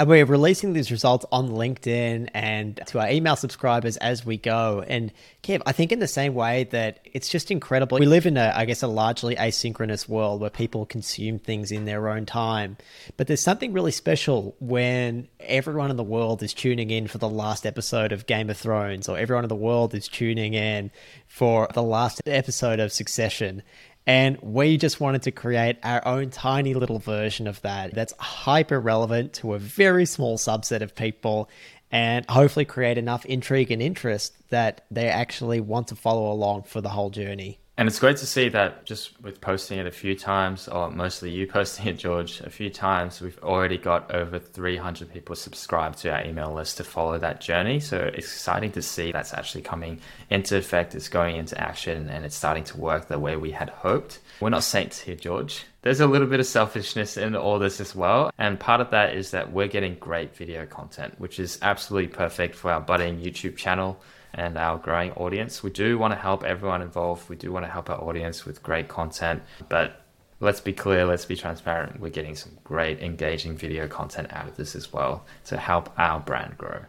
And 0.01 0.10
we're 0.10 0.25
releasing 0.25 0.74
these 0.74 0.89
results 0.89 1.27
on 1.31 1.50
LinkedIn 1.50 2.29
and 2.34 2.79
to 2.88 3.00
our 3.00 3.12
email 3.12 3.36
subscribers 3.36 3.98
as 3.98 4.25
we 4.25 4.36
go. 4.36 4.84
And 4.88 5.13
Kev, 5.43 5.62
I 5.67 5.74
think 5.74 5.91
in 5.91 6.00
the 6.00 6.08
same 6.08 6.34
way 6.34 6.63
that 6.72 7.01
it's 7.05 7.29
just 7.29 7.51
incredible. 7.51 8.00
We 8.00 8.08
live 8.08 8.25
in 8.25 8.36
a, 8.36 8.51
I 8.55 8.65
guess, 8.65 8.81
a 8.81 8.88
largely 8.88 9.36
asynchronous 9.36 10.10
world 10.10 10.41
where 10.41 10.50
people 10.50 10.88
consume 10.88 11.38
things 11.38 11.72
in 11.72 11.86
their 11.86 12.10
own 12.10 12.25
time. 12.25 12.77
But 13.15 13.27
there's 13.27 13.41
something 13.41 13.74
really 13.74 13.91
special 13.91 14.55
when 14.60 15.27
everyone 15.39 15.91
in 15.91 15.98
the 15.98 16.03
world 16.03 16.41
is 16.41 16.55
tuning 16.55 16.89
in 16.89 17.08
for 17.08 17.20
the 17.20 17.29
last 17.29 17.67
episode 17.67 18.12
of 18.12 18.25
Game 18.25 18.50
of 18.50 18.58
Thrones, 18.58 19.08
or 19.08 19.20
everyone 19.20 19.46
in 19.46 19.50
the 19.50 19.55
world 19.55 19.93
is 19.93 20.08
tuning 20.08 20.55
in 20.55 20.89
for 21.27 21.67
the 21.75 21.84
last 21.84 22.24
episode 22.25 22.79
of 22.79 22.91
Succession. 22.91 23.62
And 24.08 24.38
we 24.41 24.77
just 24.77 25.00
wanted 25.00 25.22
to 25.24 25.31
create 25.31 25.77
our 25.84 26.05
own 26.08 26.31
tiny 26.31 26.74
little 26.74 27.00
version 27.00 27.48
of 27.48 27.62
that 27.62 27.93
that's 27.93 28.13
hyper 28.17 28.79
relevant 28.79 29.34
to 29.34 29.53
a 29.53 29.60
very 29.60 30.05
small 30.05 30.38
subset 30.38 30.81
of 30.81 30.96
people 30.96 31.50
and 31.91 32.25
hopefully 32.29 32.65
create 32.65 32.98
enough 32.98 33.25
intrigue 33.25 33.70
and 33.70 33.81
interest 33.81 34.36
that 34.50 34.86
they 34.89 35.08
actually 35.08 35.60
want 35.60 35.89
to 35.89 35.96
follow 35.96 36.31
along 36.31 36.63
for 36.63 36.81
the 36.81 36.89
whole 36.89 37.10
journey. 37.10 37.61
And 37.78 37.88
it's 37.88 38.00
great 38.00 38.18
to 38.18 38.25
see 38.25 38.50
that 38.50 38.86
just 38.86 39.20
with 39.22 39.40
posting 39.40 39.80
it 39.80 39.88
a 39.88 39.92
few 39.92 40.16
times, 40.16 40.68
or 40.68 40.92
mostly 40.92 41.32
you 41.32 41.48
posting 41.51 41.88
it, 41.88 41.98
George, 41.98 42.42
a 42.42 42.50
few 42.50 42.70
times, 42.70 43.22
we've 43.22 43.40
already 43.42 43.78
got 43.78 44.13
over 44.13 44.40
300 44.40 45.12
people 45.12 45.36
subscribed 45.36 46.00
to 46.00 46.12
our 46.12 46.24
email 46.24 46.54
list 46.54 46.78
to 46.78 46.84
follow 46.84 47.18
that 47.18 47.42
journey. 47.42 47.80
So 47.80 47.98
it's 47.98 48.28
exciting 48.28 48.72
to 48.74 48.82
see 48.82 49.12
that's 49.12 49.34
actually 49.34 49.62
coming 49.62 50.01
into 50.30 50.58
effect, 50.58 50.96
it's 50.96 51.10
going 51.10 51.38
into 51.38 51.60
action, 51.60 52.10
and 52.10 52.25
it's 52.25 52.36
starting 52.36 52.66
to 52.66 52.78
work 52.78 53.08
the 53.08 53.18
way 53.18 53.36
we 53.38 53.51
had 53.51 53.70
hoped. 53.70 54.20
We're 54.42 54.50
not 54.50 54.63
saints 54.63 55.00
here, 55.00 55.16
George. 55.16 55.63
There's 55.82 56.01
a 56.01 56.08
little 56.08 56.28
bit 56.28 56.40
of 56.40 56.46
selfishness 56.46 57.18
in 57.18 57.36
all 57.36 57.58
this 57.58 57.80
as 57.80 57.96
well. 57.96 58.32
And 58.38 58.60
part 58.60 58.82
of 58.82 58.92
that 58.92 59.16
is 59.16 59.32
that 59.32 59.51
we're 59.51 59.68
getting 59.68 59.96
great 59.96 60.36
video 60.36 60.68
content, 60.68 61.16
which 61.20 61.40
is 61.40 61.58
absolutely 61.62 62.10
perfect 62.10 62.54
for 62.54 62.72
our 62.72 62.82
budding 62.82 63.20
YouTube 63.20 63.56
channel 63.56 64.00
and 64.33 64.57
our 64.57 64.77
growing 64.77 65.11
audience. 65.13 65.63
We 65.63 65.69
do 65.69 65.97
want 65.97 66.13
to 66.13 66.19
help 66.19 66.43
everyone 66.43 66.81
involved. 66.81 67.29
We 67.29 67.35
do 67.35 67.51
want 67.51 67.65
to 67.65 67.71
help 67.71 67.89
our 67.89 68.01
audience 68.01 68.45
with 68.45 68.63
great 68.63 68.88
content, 68.88 69.43
but 69.69 70.01
let's 70.39 70.61
be 70.61 70.73
clear, 70.73 71.05
let's 71.05 71.25
be 71.25 71.35
transparent. 71.35 72.00
We're 72.00 72.09
getting 72.09 72.35
some 72.35 72.57
great 72.63 73.01
engaging 73.01 73.57
video 73.57 73.88
content 73.88 74.31
out 74.31 74.47
of 74.47 74.57
this 74.57 74.75
as 74.75 74.91
well 74.91 75.25
to 75.45 75.57
help 75.57 75.89
our 75.97 76.19
brand 76.19 76.57
grow. 76.57 76.81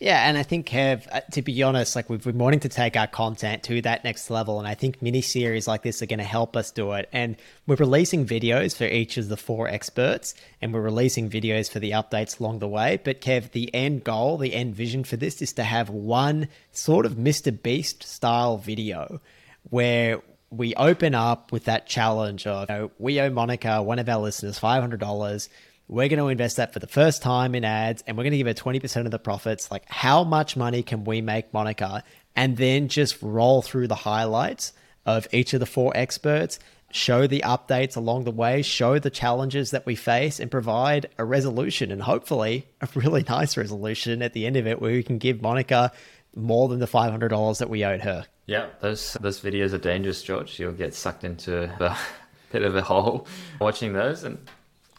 Yeah, 0.00 0.26
and 0.26 0.38
I 0.38 0.44
think 0.44 0.66
Kev, 0.66 1.06
uh, 1.12 1.20
to 1.32 1.42
be 1.42 1.62
honest, 1.62 1.94
like 1.94 2.08
we've 2.08 2.24
been 2.24 2.38
wanting 2.38 2.60
to 2.60 2.70
take 2.70 2.96
our 2.96 3.06
content 3.06 3.62
to 3.64 3.82
that 3.82 4.02
next 4.02 4.30
level, 4.30 4.58
and 4.58 4.66
I 4.66 4.72
think 4.72 5.02
mini 5.02 5.20
series 5.20 5.68
like 5.68 5.82
this 5.82 6.00
are 6.00 6.06
going 6.06 6.20
to 6.20 6.24
help 6.24 6.56
us 6.56 6.70
do 6.70 6.92
it. 6.92 7.06
And 7.12 7.36
we're 7.66 7.76
releasing 7.76 8.24
videos 8.24 8.74
for 8.74 8.84
each 8.84 9.18
of 9.18 9.28
the 9.28 9.36
four 9.36 9.68
experts, 9.68 10.34
and 10.62 10.72
we're 10.72 10.80
releasing 10.80 11.28
videos 11.28 11.70
for 11.70 11.80
the 11.80 11.90
updates 11.90 12.40
along 12.40 12.60
the 12.60 12.68
way. 12.68 12.98
But 13.04 13.20
Kev, 13.20 13.50
the 13.50 13.72
end 13.74 14.02
goal, 14.02 14.38
the 14.38 14.54
end 14.54 14.74
vision 14.74 15.04
for 15.04 15.18
this 15.18 15.42
is 15.42 15.52
to 15.52 15.64
have 15.64 15.90
one 15.90 16.48
sort 16.72 17.04
of 17.04 17.16
Mr. 17.16 17.62
Beast 17.62 18.02
style 18.02 18.56
video 18.56 19.20
where 19.68 20.22
we 20.48 20.74
open 20.76 21.14
up 21.14 21.52
with 21.52 21.64
that 21.66 21.86
challenge 21.86 22.46
of 22.46 22.70
you 22.70 22.74
know, 22.74 22.90
we 22.98 23.20
owe 23.20 23.28
Monica, 23.28 23.82
one 23.82 23.98
of 23.98 24.08
our 24.08 24.20
listeners, 24.20 24.58
five 24.58 24.80
hundred 24.80 25.00
dollars 25.00 25.50
we're 25.90 26.08
going 26.08 26.20
to 26.20 26.28
invest 26.28 26.58
that 26.58 26.72
for 26.72 26.78
the 26.78 26.86
first 26.86 27.20
time 27.20 27.52
in 27.56 27.64
ads 27.64 28.04
and 28.06 28.16
we're 28.16 28.22
going 28.22 28.30
to 28.30 28.38
give 28.38 28.46
her 28.46 28.54
20% 28.54 29.04
of 29.06 29.10
the 29.10 29.18
profits. 29.18 29.72
Like, 29.72 29.82
how 29.88 30.22
much 30.22 30.56
money 30.56 30.84
can 30.84 31.02
we 31.02 31.20
make, 31.20 31.52
Monica? 31.52 32.04
And 32.36 32.56
then 32.56 32.86
just 32.86 33.20
roll 33.20 33.60
through 33.60 33.88
the 33.88 33.96
highlights 33.96 34.72
of 35.04 35.26
each 35.32 35.52
of 35.52 35.58
the 35.58 35.66
four 35.66 35.90
experts, 35.96 36.60
show 36.92 37.26
the 37.26 37.42
updates 37.44 37.96
along 37.96 38.22
the 38.22 38.30
way, 38.30 38.62
show 38.62 39.00
the 39.00 39.10
challenges 39.10 39.72
that 39.72 39.84
we 39.84 39.96
face, 39.96 40.38
and 40.38 40.48
provide 40.48 41.08
a 41.18 41.24
resolution 41.24 41.90
and 41.90 42.02
hopefully 42.02 42.68
a 42.80 42.88
really 42.94 43.24
nice 43.28 43.56
resolution 43.56 44.22
at 44.22 44.32
the 44.32 44.46
end 44.46 44.56
of 44.56 44.68
it 44.68 44.80
where 44.80 44.92
we 44.92 45.02
can 45.02 45.18
give 45.18 45.42
Monica 45.42 45.90
more 46.36 46.68
than 46.68 46.78
the 46.78 46.86
$500 46.86 47.58
that 47.58 47.68
we 47.68 47.84
owed 47.84 48.02
her. 48.02 48.24
Yeah, 48.46 48.66
those 48.80 49.14
those 49.14 49.40
videos 49.40 49.72
are 49.72 49.78
dangerous, 49.78 50.22
George. 50.22 50.58
You'll 50.60 50.72
get 50.72 50.94
sucked 50.94 51.24
into 51.24 51.64
a 51.64 51.96
bit 52.52 52.62
of 52.62 52.76
a 52.76 52.82
hole 52.82 53.26
watching 53.60 53.92
those, 53.92 54.22
and 54.22 54.38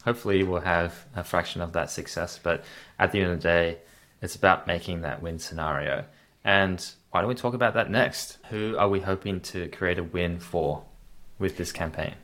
hopefully 0.03 0.43
we'll 0.43 0.61
have 0.61 1.05
a 1.15 1.23
fraction 1.23 1.61
of 1.61 1.73
that 1.73 1.89
success. 1.89 2.39
But 2.41 2.63
at 2.99 3.11
the 3.11 3.21
end 3.21 3.31
of 3.31 3.37
the 3.37 3.43
day, 3.43 3.77
it's 4.21 4.35
about 4.35 4.67
making 4.67 5.01
that 5.01 5.21
win 5.21 5.39
scenario. 5.39 6.05
And 6.43 6.83
why 7.11 7.21
don't 7.21 7.29
we 7.29 7.35
talk 7.35 7.53
about 7.53 7.73
that 7.75 7.89
next? 7.89 8.37
Who 8.49 8.75
are 8.77 8.89
we 8.89 8.99
hoping 8.99 9.41
to 9.41 9.67
create 9.69 9.99
a 9.99 10.03
win 10.03 10.39
for 10.39 10.83
with 11.39 11.57
this 11.57 11.71
campaign? 11.71 12.15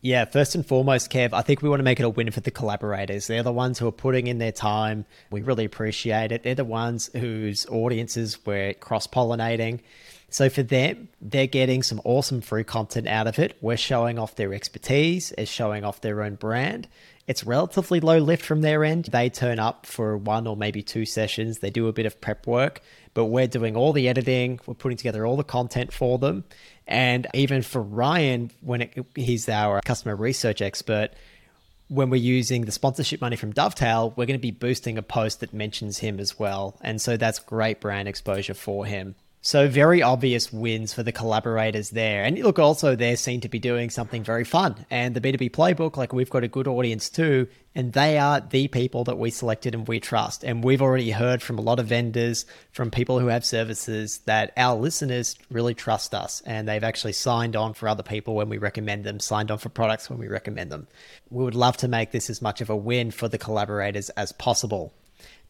Yeah, 0.00 0.26
first 0.26 0.54
and 0.54 0.64
foremost, 0.64 1.10
Kev, 1.10 1.32
I 1.32 1.42
think 1.42 1.60
we 1.60 1.68
want 1.68 1.80
to 1.80 1.84
make 1.84 1.98
it 1.98 2.04
a 2.04 2.08
win 2.08 2.30
for 2.30 2.38
the 2.40 2.52
collaborators. 2.52 3.26
They're 3.26 3.42
the 3.42 3.52
ones 3.52 3.80
who 3.80 3.88
are 3.88 3.92
putting 3.92 4.28
in 4.28 4.38
their 4.38 4.52
time. 4.52 5.06
We 5.30 5.42
really 5.42 5.64
appreciate 5.64 6.30
it. 6.30 6.44
They're 6.44 6.54
the 6.54 6.64
ones 6.64 7.10
whose 7.14 7.66
audiences 7.66 8.38
we're 8.46 8.74
cross 8.74 9.08
pollinating. 9.08 9.80
So 10.30 10.50
for 10.50 10.62
them, 10.62 11.08
they're 11.20 11.46
getting 11.46 11.82
some 11.82 12.00
awesome 12.04 12.42
free 12.42 12.64
content 12.64 13.08
out 13.08 13.26
of 13.26 13.38
it. 13.38 13.56
We're 13.60 13.78
showing 13.78 14.18
off 14.18 14.36
their 14.36 14.52
expertise, 14.52 15.32
it's 15.38 15.50
showing 15.50 15.84
off 15.84 16.00
their 16.00 16.22
own 16.22 16.34
brand. 16.34 16.88
It's 17.26 17.44
relatively 17.44 18.00
low 18.00 18.18
lift 18.18 18.44
from 18.44 18.62
their 18.62 18.84
end. 18.84 19.06
They 19.06 19.28
turn 19.28 19.58
up 19.58 19.84
for 19.84 20.16
one 20.16 20.46
or 20.46 20.56
maybe 20.56 20.82
two 20.82 21.04
sessions. 21.04 21.58
They 21.58 21.68
do 21.68 21.86
a 21.86 21.92
bit 21.92 22.06
of 22.06 22.20
prep 22.22 22.46
work, 22.46 22.80
but 23.12 23.26
we're 23.26 23.46
doing 23.46 23.76
all 23.76 23.92
the 23.92 24.08
editing. 24.08 24.60
We're 24.64 24.72
putting 24.72 24.96
together 24.96 25.26
all 25.26 25.36
the 25.36 25.44
content 25.44 25.92
for 25.92 26.18
them. 26.18 26.44
And 26.86 27.26
even 27.34 27.60
for 27.60 27.82
Ryan, 27.82 28.50
when 28.62 28.82
it, 28.82 29.06
he's 29.14 29.46
our 29.46 29.82
customer 29.82 30.16
research 30.16 30.62
expert, 30.62 31.10
when 31.88 32.08
we're 32.08 32.16
using 32.16 32.64
the 32.64 32.72
sponsorship 32.72 33.20
money 33.20 33.36
from 33.36 33.52
Dovetail, 33.52 34.14
we're 34.16 34.26
going 34.26 34.38
to 34.38 34.42
be 34.42 34.50
boosting 34.50 34.96
a 34.96 35.02
post 35.02 35.40
that 35.40 35.52
mentions 35.52 35.98
him 35.98 36.20
as 36.20 36.38
well. 36.38 36.76
And 36.80 36.98
so 36.98 37.18
that's 37.18 37.38
great 37.38 37.80
brand 37.80 38.08
exposure 38.08 38.54
for 38.54 38.86
him. 38.86 39.16
So 39.40 39.68
very 39.68 40.02
obvious 40.02 40.52
wins 40.52 40.92
for 40.92 41.04
the 41.04 41.12
collaborators 41.12 41.90
there. 41.90 42.24
And 42.24 42.38
look, 42.40 42.58
also 42.58 42.96
they 42.96 43.14
seem 43.14 43.40
to 43.42 43.48
be 43.48 43.60
doing 43.60 43.88
something 43.88 44.24
very 44.24 44.42
fun. 44.42 44.84
And 44.90 45.14
the 45.14 45.20
B2B 45.20 45.52
playbook, 45.52 45.96
like 45.96 46.12
we've 46.12 46.28
got 46.28 46.42
a 46.42 46.48
good 46.48 46.66
audience 46.66 47.08
too, 47.08 47.46
and 47.72 47.92
they 47.92 48.18
are 48.18 48.40
the 48.40 48.66
people 48.66 49.04
that 49.04 49.16
we 49.16 49.30
selected 49.30 49.76
and 49.76 49.86
we 49.86 50.00
trust. 50.00 50.42
And 50.42 50.64
we've 50.64 50.82
already 50.82 51.12
heard 51.12 51.40
from 51.40 51.56
a 51.56 51.62
lot 51.62 51.78
of 51.78 51.86
vendors, 51.86 52.46
from 52.72 52.90
people 52.90 53.20
who 53.20 53.28
have 53.28 53.44
services 53.44 54.18
that 54.26 54.52
our 54.56 54.76
listeners 54.76 55.36
really 55.50 55.74
trust 55.74 56.14
us. 56.14 56.42
And 56.44 56.66
they've 56.66 56.82
actually 56.82 57.12
signed 57.12 57.54
on 57.54 57.74
for 57.74 57.88
other 57.88 58.02
people 58.02 58.34
when 58.34 58.48
we 58.48 58.58
recommend 58.58 59.04
them, 59.04 59.20
signed 59.20 59.52
on 59.52 59.58
for 59.58 59.68
products 59.68 60.10
when 60.10 60.18
we 60.18 60.26
recommend 60.26 60.72
them. 60.72 60.88
We 61.30 61.44
would 61.44 61.54
love 61.54 61.76
to 61.78 61.88
make 61.88 62.10
this 62.10 62.28
as 62.28 62.42
much 62.42 62.60
of 62.60 62.70
a 62.70 62.76
win 62.76 63.12
for 63.12 63.28
the 63.28 63.38
collaborators 63.38 64.10
as 64.10 64.32
possible. 64.32 64.92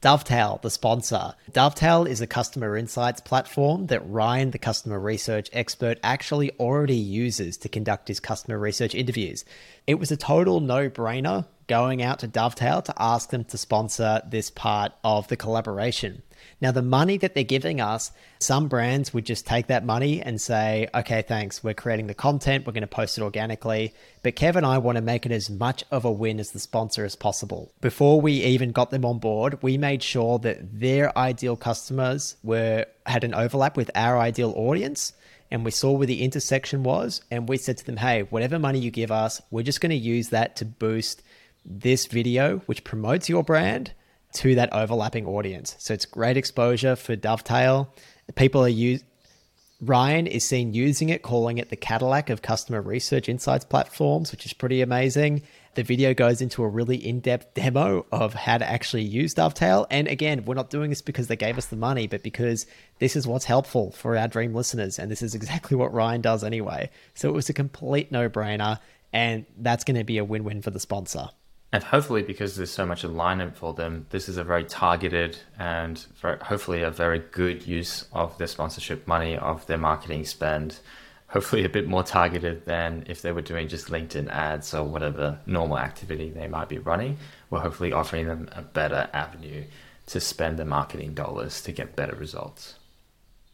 Dovetail, 0.00 0.60
the 0.62 0.70
sponsor. 0.70 1.34
Dovetail 1.52 2.04
is 2.04 2.20
a 2.20 2.26
customer 2.28 2.76
insights 2.76 3.20
platform 3.20 3.88
that 3.88 4.08
Ryan, 4.08 4.52
the 4.52 4.58
customer 4.58 5.00
research 5.00 5.50
expert, 5.52 5.98
actually 6.04 6.52
already 6.52 6.94
uses 6.94 7.56
to 7.58 7.68
conduct 7.68 8.06
his 8.06 8.20
customer 8.20 8.60
research 8.60 8.94
interviews. 8.94 9.44
It 9.88 9.96
was 9.96 10.12
a 10.12 10.16
total 10.16 10.60
no 10.60 10.88
brainer 10.88 11.46
going 11.66 12.00
out 12.00 12.20
to 12.20 12.28
Dovetail 12.28 12.80
to 12.82 12.94
ask 12.96 13.30
them 13.30 13.42
to 13.46 13.58
sponsor 13.58 14.22
this 14.24 14.50
part 14.50 14.92
of 15.02 15.26
the 15.26 15.36
collaboration. 15.36 16.22
Now, 16.60 16.72
the 16.72 16.82
money 16.82 17.16
that 17.18 17.34
they're 17.34 17.44
giving 17.44 17.80
us, 17.80 18.10
some 18.38 18.68
brands 18.68 19.14
would 19.14 19.26
just 19.26 19.46
take 19.46 19.68
that 19.68 19.84
money 19.84 20.20
and 20.22 20.40
say, 20.40 20.88
okay, 20.94 21.22
thanks, 21.22 21.62
we're 21.62 21.74
creating 21.74 22.06
the 22.06 22.14
content, 22.14 22.66
we're 22.66 22.72
going 22.72 22.82
to 22.82 22.86
post 22.86 23.18
it 23.18 23.22
organically. 23.22 23.94
But 24.22 24.36
Kev 24.36 24.56
and 24.56 24.66
I 24.66 24.78
want 24.78 24.96
to 24.96 25.02
make 25.02 25.26
it 25.26 25.32
as 25.32 25.50
much 25.50 25.84
of 25.90 26.04
a 26.04 26.12
win 26.12 26.40
as 26.40 26.50
the 26.50 26.58
sponsor 26.58 27.04
as 27.04 27.16
possible. 27.16 27.72
Before 27.80 28.20
we 28.20 28.32
even 28.32 28.72
got 28.72 28.90
them 28.90 29.04
on 29.04 29.18
board, 29.18 29.62
we 29.62 29.78
made 29.78 30.02
sure 30.02 30.38
that 30.40 30.80
their 30.80 31.16
ideal 31.16 31.56
customers 31.56 32.36
were 32.42 32.86
had 33.06 33.24
an 33.24 33.34
overlap 33.34 33.76
with 33.76 33.90
our 33.94 34.18
ideal 34.18 34.52
audience 34.56 35.12
and 35.50 35.64
we 35.64 35.70
saw 35.70 35.92
where 35.92 36.06
the 36.06 36.22
intersection 36.22 36.82
was 36.82 37.22
and 37.30 37.48
we 37.48 37.56
said 37.56 37.78
to 37.78 37.86
them 37.86 37.96
hey 37.96 38.22
whatever 38.24 38.58
money 38.58 38.78
you 38.78 38.90
give 38.90 39.10
us 39.10 39.40
we're 39.50 39.62
just 39.62 39.80
going 39.80 39.90
to 39.90 39.96
use 39.96 40.28
that 40.28 40.56
to 40.56 40.64
boost 40.64 41.22
this 41.64 42.06
video 42.06 42.58
which 42.66 42.84
promotes 42.84 43.28
your 43.28 43.42
brand 43.42 43.92
to 44.32 44.54
that 44.54 44.72
overlapping 44.72 45.26
audience 45.26 45.74
so 45.78 45.94
it's 45.94 46.06
great 46.06 46.36
exposure 46.36 46.96
for 46.96 47.16
dovetail 47.16 47.92
people 48.34 48.62
are 48.62 48.68
use 48.68 49.02
Ryan 49.80 50.26
is 50.26 50.42
seen 50.42 50.74
using 50.74 51.08
it, 51.08 51.22
calling 51.22 51.58
it 51.58 51.70
the 51.70 51.76
Cadillac 51.76 52.30
of 52.30 52.42
customer 52.42 52.82
research 52.82 53.28
insights 53.28 53.64
platforms, 53.64 54.32
which 54.32 54.44
is 54.44 54.52
pretty 54.52 54.82
amazing. 54.82 55.42
The 55.74 55.84
video 55.84 56.14
goes 56.14 56.42
into 56.42 56.64
a 56.64 56.68
really 56.68 56.96
in 56.96 57.20
depth 57.20 57.54
demo 57.54 58.04
of 58.10 58.34
how 58.34 58.58
to 58.58 58.68
actually 58.68 59.04
use 59.04 59.34
Dovetail. 59.34 59.86
And 59.88 60.08
again, 60.08 60.44
we're 60.44 60.56
not 60.56 60.70
doing 60.70 60.90
this 60.90 61.02
because 61.02 61.28
they 61.28 61.36
gave 61.36 61.58
us 61.58 61.66
the 61.66 61.76
money, 61.76 62.08
but 62.08 62.24
because 62.24 62.66
this 62.98 63.14
is 63.14 63.24
what's 63.24 63.44
helpful 63.44 63.92
for 63.92 64.16
our 64.16 64.26
dream 64.26 64.52
listeners. 64.52 64.98
And 64.98 65.12
this 65.12 65.22
is 65.22 65.36
exactly 65.36 65.76
what 65.76 65.94
Ryan 65.94 66.22
does 66.22 66.42
anyway. 66.42 66.90
So 67.14 67.28
it 67.28 67.32
was 67.32 67.48
a 67.48 67.52
complete 67.52 68.10
no 68.10 68.28
brainer. 68.28 68.80
And 69.12 69.46
that's 69.58 69.84
going 69.84 69.96
to 69.96 70.04
be 70.04 70.18
a 70.18 70.24
win 70.24 70.42
win 70.42 70.60
for 70.60 70.70
the 70.70 70.80
sponsor. 70.80 71.28
And 71.70 71.82
hopefully, 71.82 72.22
because 72.22 72.56
there's 72.56 72.70
so 72.70 72.86
much 72.86 73.04
alignment 73.04 73.56
for 73.56 73.74
them, 73.74 74.06
this 74.10 74.28
is 74.28 74.38
a 74.38 74.44
very 74.44 74.64
targeted 74.64 75.38
and 75.58 75.98
very, 76.20 76.38
hopefully 76.38 76.82
a 76.82 76.90
very 76.90 77.18
good 77.18 77.66
use 77.66 78.06
of 78.12 78.38
their 78.38 78.46
sponsorship 78.46 79.06
money, 79.06 79.36
of 79.36 79.66
their 79.66 79.76
marketing 79.76 80.24
spend 80.24 80.78
hopefully 81.28 81.64
a 81.64 81.68
bit 81.68 81.86
more 81.86 82.02
targeted 82.02 82.64
than 82.64 83.04
if 83.06 83.22
they 83.22 83.32
were 83.32 83.42
doing 83.42 83.68
just 83.68 83.88
LinkedIn 83.88 84.28
ads 84.30 84.74
or 84.74 84.84
whatever 84.84 85.38
normal 85.46 85.78
activity 85.78 86.30
they 86.30 86.48
might 86.48 86.68
be 86.68 86.78
running. 86.78 87.18
We're 87.50 87.60
hopefully 87.60 87.92
offering 87.92 88.26
them 88.26 88.48
a 88.52 88.62
better 88.62 89.08
avenue 89.12 89.64
to 90.06 90.20
spend 90.20 90.58
their 90.58 90.66
marketing 90.66 91.14
dollars 91.14 91.60
to 91.62 91.72
get 91.72 91.94
better 91.94 92.16
results. 92.16 92.74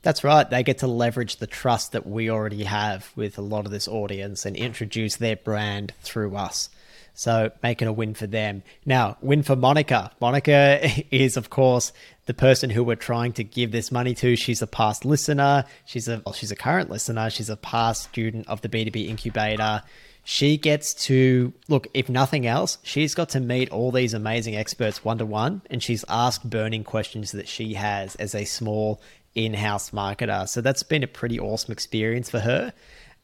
That's 0.03 0.23
right. 0.23 0.49
They 0.49 0.63
get 0.63 0.79
to 0.79 0.87
leverage 0.87 1.37
the 1.37 1.47
trust 1.47 1.93
that 1.93 2.07
we 2.07 2.31
already 2.31 2.65
have 2.65 3.11
with 3.17 3.39
a 3.39 3.43
lot 3.43 3.65
of 3.65 3.73
this 3.73 3.89
audience 3.89 4.47
and 4.47 4.55
introduce 4.55 5.17
their 5.17 5.37
brand 5.37 5.95
through 6.03 6.37
us. 6.37 6.69
So 7.15 7.53
make 7.63 7.81
it 7.81 7.87
a 7.87 7.93
win 7.93 8.15
for 8.15 8.27
them. 8.27 8.63
Now, 8.85 9.17
win 9.21 9.43
for 9.43 9.55
Monica. 9.57 10.11
Monica 10.21 10.81
is, 11.11 11.37
of 11.37 11.49
course, 11.49 11.93
the 12.27 12.35
person 12.35 12.71
who 12.71 12.83
we're 12.83 12.97
trying 12.97 13.33
to 13.35 13.45
give 13.45 13.71
this 13.71 13.93
money 13.93 14.15
to. 14.17 14.37
She's 14.37 14.61
a 14.61 14.67
past 14.67 15.05
listener. 15.05 15.65
She's 15.85 16.09
a 16.09 16.23
well, 16.27 16.33
she's 16.33 16.51
a 16.51 16.57
current 16.57 16.91
listener. 16.91 17.31
She's 17.31 17.51
a 17.51 17.57
past 17.57 18.05
student 18.05 18.49
of 18.49 18.61
the 18.61 18.69
B2B 18.69 19.09
incubator. 19.09 19.83
She 20.25 20.57
gets 20.57 20.95
to 21.07 21.53
look, 21.69 21.87
if 21.93 22.09
nothing 22.09 22.47
else, 22.47 22.79
she's 22.83 23.15
got 23.15 23.29
to 23.31 23.41
meet 23.41 23.71
all 23.71 23.93
these 23.93 24.15
amazing 24.15 24.57
experts 24.57 25.05
one 25.05 25.19
to 25.19 25.27
one, 25.27 25.61
and 25.69 25.83
she's 25.83 26.03
asked 26.09 26.49
burning 26.49 26.83
questions 26.83 27.33
that 27.33 27.47
she 27.47 27.75
has 27.75 28.15
as 28.17 28.35
a 28.35 28.47
small 28.47 29.03
in 29.35 29.53
house 29.53 29.91
marketer. 29.91 30.49
So 30.49 30.63
that's 30.63 30.83
been 30.83 31.03
a 31.03 31.09
pretty 31.09 31.39
awesome 31.39 31.73
experience 31.73 32.31
for 32.31 32.41
her. 32.41 32.73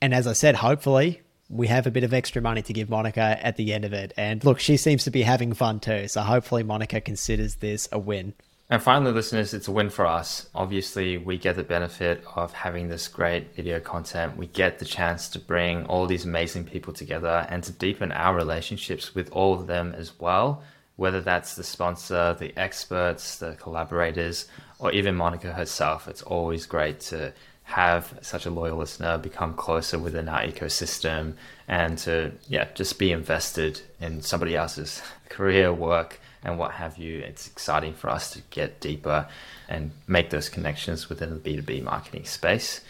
And 0.02 0.12
as 0.12 0.26
I 0.26 0.34
said, 0.34 0.56
hopefully 0.56 1.22
we 1.50 1.66
have 1.66 1.86
a 1.86 1.90
bit 1.90 2.04
of 2.04 2.14
extra 2.14 2.40
money 2.40 2.62
to 2.62 2.72
give 2.72 2.88
Monica 2.88 3.38
at 3.42 3.56
the 3.56 3.74
end 3.74 3.84
of 3.84 3.92
it. 3.92 4.12
And 4.16 4.42
look, 4.44 4.60
she 4.60 4.76
seems 4.76 5.04
to 5.04 5.10
be 5.10 5.22
having 5.22 5.52
fun 5.52 5.80
too. 5.80 6.08
So 6.08 6.22
hopefully 6.22 6.62
Monica 6.62 7.00
considers 7.00 7.56
this 7.56 7.88
a 7.90 7.98
win. 7.98 8.34
And 8.72 8.80
finally, 8.80 9.10
listeners, 9.10 9.52
it's 9.52 9.66
a 9.66 9.72
win 9.72 9.90
for 9.90 10.06
us. 10.06 10.48
Obviously, 10.54 11.18
we 11.18 11.38
get 11.38 11.56
the 11.56 11.64
benefit 11.64 12.22
of 12.36 12.52
having 12.52 12.88
this 12.88 13.08
great 13.08 13.52
video 13.56 13.80
content. 13.80 14.36
We 14.36 14.46
get 14.46 14.78
the 14.78 14.84
chance 14.84 15.28
to 15.30 15.40
bring 15.40 15.86
all 15.86 16.06
these 16.06 16.24
amazing 16.24 16.66
people 16.66 16.92
together 16.92 17.48
and 17.50 17.64
to 17.64 17.72
deepen 17.72 18.12
our 18.12 18.32
relationships 18.36 19.12
with 19.12 19.28
all 19.32 19.54
of 19.54 19.66
them 19.66 19.92
as 19.98 20.20
well, 20.20 20.62
whether 20.94 21.20
that's 21.20 21.56
the 21.56 21.64
sponsor, 21.64 22.36
the 22.38 22.56
experts, 22.56 23.38
the 23.38 23.56
collaborators, 23.56 24.46
or 24.78 24.92
even 24.92 25.16
Monica 25.16 25.52
herself. 25.52 26.06
It's 26.06 26.22
always 26.22 26.64
great 26.64 27.00
to 27.00 27.32
have 27.70 28.18
such 28.20 28.46
a 28.46 28.50
loyal 28.50 28.78
listener 28.78 29.16
become 29.16 29.54
closer 29.54 29.96
within 29.96 30.28
our 30.28 30.42
ecosystem 30.42 31.34
and 31.68 31.96
to 31.98 32.32
yeah 32.48 32.66
just 32.74 32.98
be 32.98 33.12
invested 33.12 33.80
in 34.00 34.20
somebody 34.20 34.56
else's 34.56 35.00
career 35.28 35.72
work 35.72 36.18
and 36.42 36.58
what 36.58 36.72
have 36.72 36.98
you 36.98 37.20
it's 37.20 37.46
exciting 37.46 37.94
for 37.94 38.10
us 38.10 38.32
to 38.32 38.40
get 38.50 38.80
deeper 38.80 39.24
and 39.68 39.92
make 40.08 40.30
those 40.30 40.48
connections 40.48 41.08
within 41.08 41.30
the 41.30 41.36
b2b 41.36 41.84
marketing 41.84 42.24
space. 42.24 42.80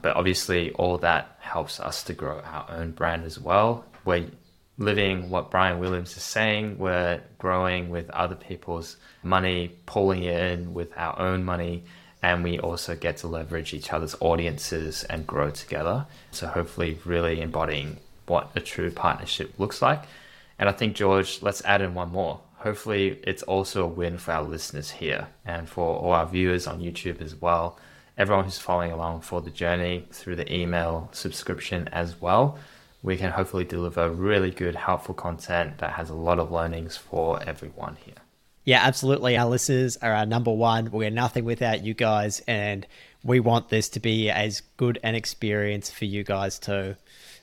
But 0.00 0.16
obviously 0.16 0.72
all 0.72 0.96
that 0.98 1.36
helps 1.40 1.78
us 1.78 2.02
to 2.04 2.14
grow 2.14 2.40
our 2.40 2.66
own 2.70 2.92
brand 2.92 3.24
as 3.24 3.38
well. 3.38 3.84
We're 4.06 4.30
living 4.78 5.28
what 5.28 5.50
brian 5.50 5.78
williams 5.80 6.16
is 6.16 6.22
saying. 6.22 6.78
We're 6.78 7.20
growing 7.36 7.90
with 7.90 8.08
other 8.08 8.36
people's 8.36 8.96
money 9.22 9.76
pulling 9.84 10.22
it 10.22 10.40
in 10.52 10.72
with 10.72 10.96
our 10.96 11.18
own 11.18 11.44
money 11.44 11.84
and 12.22 12.44
we 12.44 12.58
also 12.58 12.94
get 12.94 13.16
to 13.18 13.26
leverage 13.26 13.72
each 13.72 13.92
other's 13.92 14.14
audiences 14.20 15.04
and 15.04 15.26
grow 15.26 15.50
together. 15.50 16.06
So 16.30 16.46
hopefully, 16.46 16.98
really 17.04 17.40
embodying 17.40 17.98
what 18.26 18.50
a 18.54 18.60
true 18.60 18.90
partnership 18.90 19.58
looks 19.58 19.80
like. 19.80 20.04
And 20.58 20.68
I 20.68 20.72
think 20.72 20.94
George, 20.94 21.40
let's 21.40 21.64
add 21.64 21.80
in 21.80 21.94
one 21.94 22.12
more. 22.12 22.40
Hopefully, 22.56 23.18
it's 23.24 23.42
also 23.44 23.84
a 23.84 23.88
win 23.88 24.18
for 24.18 24.32
our 24.32 24.42
listeners 24.42 24.90
here 24.90 25.28
and 25.46 25.68
for 25.68 25.96
all 25.96 26.12
our 26.12 26.26
viewers 26.26 26.66
on 26.66 26.80
YouTube 26.80 27.22
as 27.22 27.34
well. 27.34 27.78
Everyone 28.18 28.44
who's 28.44 28.58
following 28.58 28.92
along 28.92 29.22
for 29.22 29.40
the 29.40 29.50
journey 29.50 30.06
through 30.12 30.36
the 30.36 30.54
email 30.54 31.08
subscription 31.12 31.88
as 31.88 32.20
well. 32.20 32.58
We 33.02 33.16
can 33.16 33.30
hopefully 33.30 33.64
deliver 33.64 34.10
really 34.10 34.50
good, 34.50 34.74
helpful 34.74 35.14
content 35.14 35.78
that 35.78 35.92
has 35.92 36.10
a 36.10 36.14
lot 36.14 36.38
of 36.38 36.52
learnings 36.52 36.98
for 36.98 37.42
everyone 37.42 37.96
here. 38.04 38.16
Yeah, 38.64 38.80
absolutely. 38.82 39.36
Our 39.36 39.48
listeners 39.48 39.96
are 39.98 40.12
our 40.12 40.26
number 40.26 40.52
one. 40.52 40.90
We're 40.90 41.10
nothing 41.10 41.44
without 41.44 41.82
you 41.84 41.94
guys, 41.94 42.40
and 42.46 42.86
we 43.24 43.40
want 43.40 43.68
this 43.68 43.88
to 43.90 44.00
be 44.00 44.30
as 44.30 44.62
good 44.76 44.98
an 45.02 45.14
experience 45.14 45.90
for 45.90 46.04
you 46.04 46.24
guys 46.24 46.58
too. 46.58 46.96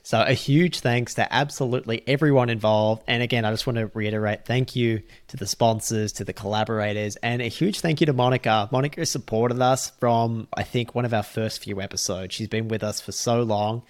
So, 0.04 0.22
a 0.22 0.32
huge 0.32 0.80
thanks 0.80 1.14
to 1.14 1.30
absolutely 1.30 2.02
everyone 2.06 2.48
involved. 2.48 3.02
And 3.06 3.22
again, 3.22 3.44
I 3.44 3.50
just 3.50 3.66
want 3.66 3.78
to 3.78 3.90
reiterate 3.92 4.46
thank 4.46 4.74
you 4.74 5.02
to 5.26 5.36
the 5.36 5.46
sponsors, 5.46 6.12
to 6.14 6.24
the 6.24 6.32
collaborators, 6.32 7.16
and 7.16 7.42
a 7.42 7.48
huge 7.48 7.80
thank 7.80 8.00
you 8.00 8.06
to 8.06 8.12
Monica. 8.12 8.68
Monica 8.72 9.04
supported 9.04 9.60
us 9.60 9.90
from, 10.00 10.48
I 10.54 10.62
think, 10.62 10.94
one 10.94 11.04
of 11.04 11.12
our 11.12 11.22
first 11.22 11.62
few 11.62 11.82
episodes. 11.82 12.34
She's 12.34 12.48
been 12.48 12.68
with 12.68 12.82
us 12.82 13.00
for 13.00 13.12
so 13.12 13.42
long. 13.42 13.82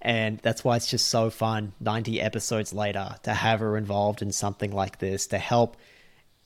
And 0.00 0.38
that's 0.38 0.62
why 0.62 0.76
it's 0.76 0.88
just 0.88 1.08
so 1.08 1.30
fun, 1.30 1.72
90 1.80 2.20
episodes 2.20 2.72
later, 2.72 3.16
to 3.24 3.34
have 3.34 3.60
her 3.60 3.76
involved 3.76 4.22
in 4.22 4.30
something 4.30 4.70
like 4.70 4.98
this 4.98 5.26
to 5.28 5.38
help 5.38 5.76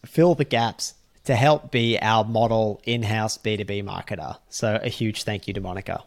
fill 0.05 0.35
the 0.35 0.45
gaps 0.45 0.95
to 1.25 1.37
help 1.37 1.71
be 1.71 1.99
our 1.99 2.25
model 2.25 2.81
in-house 2.85 3.39
B2B 3.39 3.85
marketer. 3.85 4.39
So 4.49 4.79
a 4.83 4.89
huge 4.89 5.25
thank 5.25 5.47
you 5.47 5.55
to 5.55 5.61
Monica. 5.61 6.03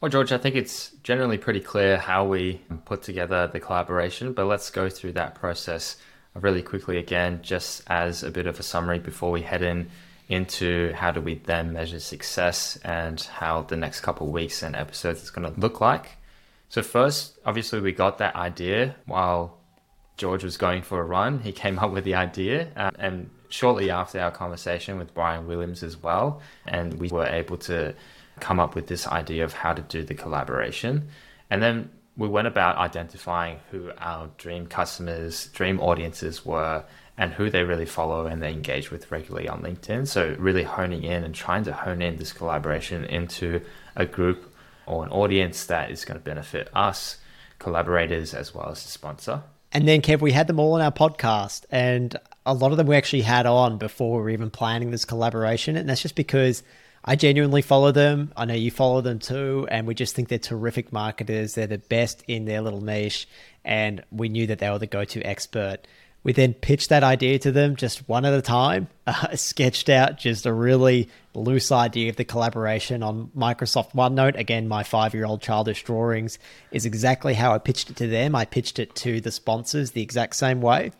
Well, 0.00 0.10
George, 0.10 0.30
I 0.30 0.38
think 0.38 0.54
it's 0.54 0.90
generally 1.02 1.38
pretty 1.38 1.60
clear 1.60 1.96
how 1.96 2.24
we 2.24 2.60
put 2.84 3.02
together 3.02 3.48
the 3.48 3.60
collaboration, 3.60 4.32
but 4.32 4.46
let's 4.46 4.70
go 4.70 4.88
through 4.88 5.12
that 5.12 5.34
process 5.34 5.96
really 6.34 6.62
quickly 6.62 6.98
again, 6.98 7.40
just 7.42 7.82
as 7.88 8.22
a 8.22 8.30
bit 8.30 8.46
of 8.46 8.60
a 8.60 8.62
summary 8.62 9.00
before 9.00 9.30
we 9.30 9.42
head 9.42 9.62
in 9.62 9.90
into 10.28 10.92
how 10.92 11.10
do 11.10 11.20
we 11.20 11.34
then 11.34 11.72
measure 11.72 11.98
success 11.98 12.78
and 12.84 13.20
how 13.22 13.62
the 13.62 13.76
next 13.76 14.02
couple 14.02 14.30
weeks 14.30 14.62
and 14.62 14.76
episodes 14.76 15.22
is 15.22 15.30
going 15.30 15.52
to 15.52 15.60
look 15.60 15.80
like. 15.80 16.10
So 16.68 16.82
first, 16.82 17.38
obviously, 17.46 17.80
we 17.80 17.92
got 17.92 18.18
that 18.18 18.36
idea 18.36 18.94
while 19.06 19.57
George 20.18 20.44
was 20.44 20.56
going 20.56 20.82
for 20.82 21.00
a 21.00 21.04
run, 21.04 21.40
he 21.40 21.52
came 21.52 21.78
up 21.78 21.90
with 21.92 22.04
the 22.04 22.14
idea. 22.14 22.68
Um, 22.76 22.92
and 22.98 23.30
shortly 23.48 23.90
after 23.90 24.20
our 24.20 24.30
conversation 24.30 24.98
with 24.98 25.14
Brian 25.14 25.46
Williams 25.46 25.82
as 25.82 25.96
well, 25.96 26.42
and 26.66 26.94
we 26.94 27.08
were 27.08 27.26
able 27.26 27.56
to 27.56 27.94
come 28.40 28.60
up 28.60 28.74
with 28.74 28.86
this 28.86 29.06
idea 29.06 29.44
of 29.44 29.52
how 29.52 29.72
to 29.72 29.82
do 29.82 30.02
the 30.02 30.14
collaboration. 30.14 31.08
And 31.50 31.62
then 31.62 31.90
we 32.16 32.28
went 32.28 32.46
about 32.46 32.76
identifying 32.76 33.58
who 33.70 33.90
our 33.98 34.28
dream 34.36 34.66
customers, 34.66 35.46
dream 35.48 35.80
audiences 35.80 36.44
were, 36.44 36.84
and 37.16 37.32
who 37.32 37.50
they 37.50 37.64
really 37.64 37.86
follow 37.86 38.26
and 38.26 38.42
they 38.42 38.52
engage 38.52 38.90
with 38.90 39.10
regularly 39.10 39.48
on 39.48 39.62
LinkedIn. 39.62 40.06
So, 40.06 40.36
really 40.38 40.62
honing 40.62 41.02
in 41.02 41.24
and 41.24 41.34
trying 41.34 41.64
to 41.64 41.72
hone 41.72 42.00
in 42.02 42.16
this 42.16 42.32
collaboration 42.32 43.04
into 43.04 43.60
a 43.96 44.06
group 44.06 44.54
or 44.86 45.04
an 45.04 45.10
audience 45.10 45.66
that 45.66 45.90
is 45.90 46.04
going 46.04 46.18
to 46.18 46.24
benefit 46.24 46.68
us, 46.74 47.18
collaborators, 47.58 48.34
as 48.34 48.54
well 48.54 48.68
as 48.68 48.84
the 48.84 48.90
sponsor. 48.90 49.42
And 49.72 49.86
then, 49.86 50.00
Kev, 50.00 50.20
we 50.20 50.32
had 50.32 50.46
them 50.46 50.58
all 50.58 50.72
on 50.74 50.80
our 50.80 50.92
podcast, 50.92 51.64
and 51.70 52.16
a 52.46 52.54
lot 52.54 52.70
of 52.70 52.78
them 52.78 52.86
we 52.86 52.96
actually 52.96 53.22
had 53.22 53.44
on 53.44 53.76
before 53.76 54.16
we 54.16 54.22
were 54.22 54.30
even 54.30 54.50
planning 54.50 54.90
this 54.90 55.04
collaboration. 55.04 55.76
And 55.76 55.88
that's 55.88 56.00
just 56.00 56.14
because 56.14 56.62
I 57.04 57.14
genuinely 57.14 57.60
follow 57.60 57.92
them. 57.92 58.32
I 58.36 58.46
know 58.46 58.54
you 58.54 58.70
follow 58.70 59.02
them 59.02 59.18
too. 59.18 59.68
And 59.70 59.86
we 59.86 59.94
just 59.94 60.14
think 60.14 60.28
they're 60.28 60.38
terrific 60.38 60.90
marketers. 60.90 61.54
They're 61.54 61.66
the 61.66 61.78
best 61.78 62.24
in 62.26 62.46
their 62.46 62.62
little 62.62 62.80
niche. 62.80 63.28
And 63.66 64.02
we 64.10 64.30
knew 64.30 64.46
that 64.46 64.60
they 64.60 64.70
were 64.70 64.78
the 64.78 64.86
go 64.86 65.04
to 65.04 65.22
expert 65.22 65.86
We 66.24 66.32
then 66.32 66.52
pitched 66.52 66.88
that 66.88 67.04
idea 67.04 67.38
to 67.40 67.52
them 67.52 67.76
just 67.76 68.08
one 68.08 68.24
at 68.24 68.34
a 68.34 68.42
time, 68.42 68.88
uh, 69.06 69.36
sketched 69.36 69.88
out 69.88 70.18
just 70.18 70.46
a 70.46 70.52
really 70.52 71.08
loose 71.34 71.70
idea 71.70 72.10
of 72.10 72.16
the 72.16 72.24
collaboration 72.24 73.02
on 73.02 73.30
Microsoft 73.36 73.94
OneNote. 73.94 74.36
Again, 74.38 74.68
my 74.68 74.82
five 74.82 75.14
year 75.14 75.24
old 75.24 75.40
childish 75.40 75.84
drawings 75.84 76.38
is 76.72 76.84
exactly 76.84 77.34
how 77.34 77.52
I 77.52 77.58
pitched 77.58 77.90
it 77.90 77.96
to 77.96 78.06
them. 78.06 78.34
I 78.34 78.44
pitched 78.44 78.78
it 78.78 78.94
to 78.96 79.20
the 79.20 79.30
sponsors 79.30 79.92
the 79.92 80.02
exact 80.02 80.36
same 80.36 80.60
way. 80.60 80.92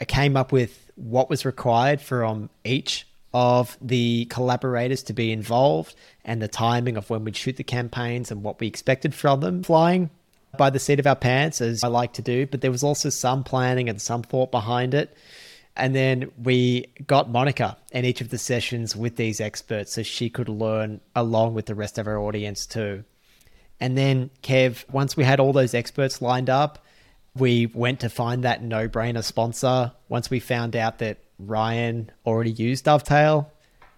I 0.00 0.04
came 0.04 0.36
up 0.36 0.52
with 0.52 0.90
what 0.96 1.28
was 1.30 1.44
required 1.44 2.00
from 2.00 2.50
each 2.64 3.06
of 3.32 3.76
the 3.80 4.26
collaborators 4.26 5.02
to 5.02 5.12
be 5.12 5.32
involved 5.32 5.96
and 6.24 6.40
the 6.40 6.48
timing 6.48 6.96
of 6.96 7.10
when 7.10 7.24
we'd 7.24 7.36
shoot 7.36 7.56
the 7.56 7.64
campaigns 7.64 8.30
and 8.30 8.42
what 8.42 8.60
we 8.60 8.66
expected 8.66 9.12
from 9.14 9.40
them. 9.40 9.62
Flying 9.62 10.10
by 10.56 10.70
the 10.70 10.78
seat 10.78 11.00
of 11.00 11.06
our 11.06 11.16
pants, 11.16 11.60
as 11.60 11.84
I 11.84 11.88
like 11.88 12.14
to 12.14 12.22
do, 12.22 12.46
but 12.46 12.60
there 12.60 12.70
was 12.70 12.82
also 12.82 13.08
some 13.10 13.44
planning 13.44 13.88
and 13.88 14.00
some 14.00 14.22
thought 14.22 14.50
behind 14.50 14.94
it. 14.94 15.16
And 15.76 15.94
then 15.94 16.30
we 16.40 16.86
got 17.06 17.30
Monica 17.30 17.76
in 17.90 18.04
each 18.04 18.20
of 18.20 18.28
the 18.28 18.38
sessions 18.38 18.94
with 18.94 19.16
these 19.16 19.40
experts 19.40 19.92
so 19.92 20.02
she 20.02 20.30
could 20.30 20.48
learn 20.48 21.00
along 21.16 21.54
with 21.54 21.66
the 21.66 21.74
rest 21.74 21.98
of 21.98 22.06
our 22.06 22.18
audience 22.18 22.66
too. 22.66 23.04
And 23.80 23.98
then, 23.98 24.30
Kev, 24.42 24.88
once 24.90 25.16
we 25.16 25.24
had 25.24 25.40
all 25.40 25.52
those 25.52 25.74
experts 25.74 26.22
lined 26.22 26.48
up, 26.48 26.84
we 27.36 27.66
went 27.66 28.00
to 28.00 28.08
find 28.08 28.44
that 28.44 28.62
no 28.62 28.88
brainer 28.88 29.24
sponsor. 29.24 29.92
Once 30.08 30.30
we 30.30 30.38
found 30.38 30.76
out 30.76 30.98
that 30.98 31.18
Ryan 31.38 32.10
already 32.24 32.52
used 32.52 32.84
Dovetail. 32.84 33.50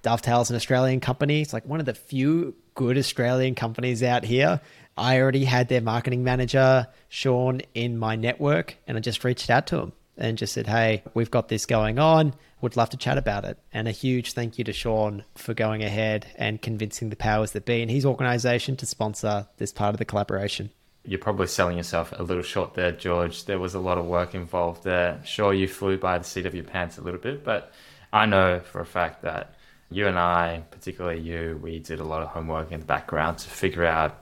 Dovetail's 0.03 0.51
an 0.51 0.57
Australian 0.57 1.01
company. 1.01 1.43
It's 1.43 1.53
like 1.53 1.67
one 1.67 1.81
of 1.81 1.87
the 1.87 1.95
few 1.95 2.55
good 2.75 2.97
Australian 2.97 3.55
companies 3.55 4.03
out 4.03 4.25
here. 4.25 4.61
I 4.97 5.21
already 5.21 5.45
had 5.45 5.69
their 5.69 5.81
marketing 5.81 6.25
manager, 6.25 6.87
Sean, 7.09 7.61
in 7.75 7.99
my 7.99 8.17
network, 8.17 8.77
and 8.87 8.97
I 8.97 9.01
just 9.01 9.25
reached 9.25 9.51
out 9.51 9.67
to 9.69 9.79
him 9.79 9.93
and 10.17 10.39
just 10.39 10.55
said, 10.55 10.67
Hey, 10.67 11.03
we've 11.13 11.31
got 11.31 11.49
this 11.49 11.67
going 11.67 11.99
on. 11.99 12.35
Would 12.63 12.77
love 12.77 12.91
to 12.91 12.97
chat 12.97 13.19
about 13.19 13.45
it. 13.45 13.59
And 13.73 13.87
a 13.87 13.91
huge 13.91 14.33
thank 14.33 14.59
you 14.59 14.65
to 14.65 14.73
Sean 14.73 15.25
for 15.35 15.53
going 15.53 15.83
ahead 15.85 16.27
and 16.37 16.63
convincing 16.63 17.11
the 17.11 17.17
powers 17.17 17.53
that 17.53 17.67
be 17.67 17.83
in 17.83 17.91
his 17.91 18.07
organization 18.07 18.77
to 18.77 18.87
sponsor 18.87 19.47
this 19.59 19.73
part 19.73 19.95
of 19.95 19.99
the 19.99 20.07
collaboration 20.07 20.71
you're 21.07 21.21
probably 21.21 21.47
selling 21.47 21.77
yourself 21.77 22.13
a 22.17 22.23
little 22.23 22.43
short 22.43 22.75
there, 22.75 22.93
George. 22.93 23.45
There 23.45 23.59
was 23.59 23.75
a 23.75 23.79
lot 23.79 23.97
of 23.97 24.07
work 24.07 24.35
involved 24.35 24.83
there. 24.83 25.21
Sure, 25.25 25.55
you 25.55 25.69
flew 25.69 25.97
by 25.97 26.19
the 26.19 26.25
seat 26.25 26.47
of 26.47 26.55
your 26.55 26.65
pants 26.65 26.99
a 26.99 27.01
little 27.01 27.21
bit, 27.21 27.45
but 27.45 27.73
I 28.13 28.27
know 28.27 28.61
for 28.61 28.81
a 28.81 28.87
fact 28.87 29.23
that 29.23 29.55
you 29.89 30.09
and 30.09 30.19
I, 30.19 30.65
particularly 30.71 31.21
you, 31.21 31.61
we 31.63 31.79
did 31.79 32.01
a 32.01 32.05
lot 32.05 32.23
of 32.23 32.29
homework 32.29 32.73
in 32.73 32.81
the 32.81 32.87
background 32.87 33.39
to 33.39 33.49
figure 33.49 33.85
out 33.85 34.19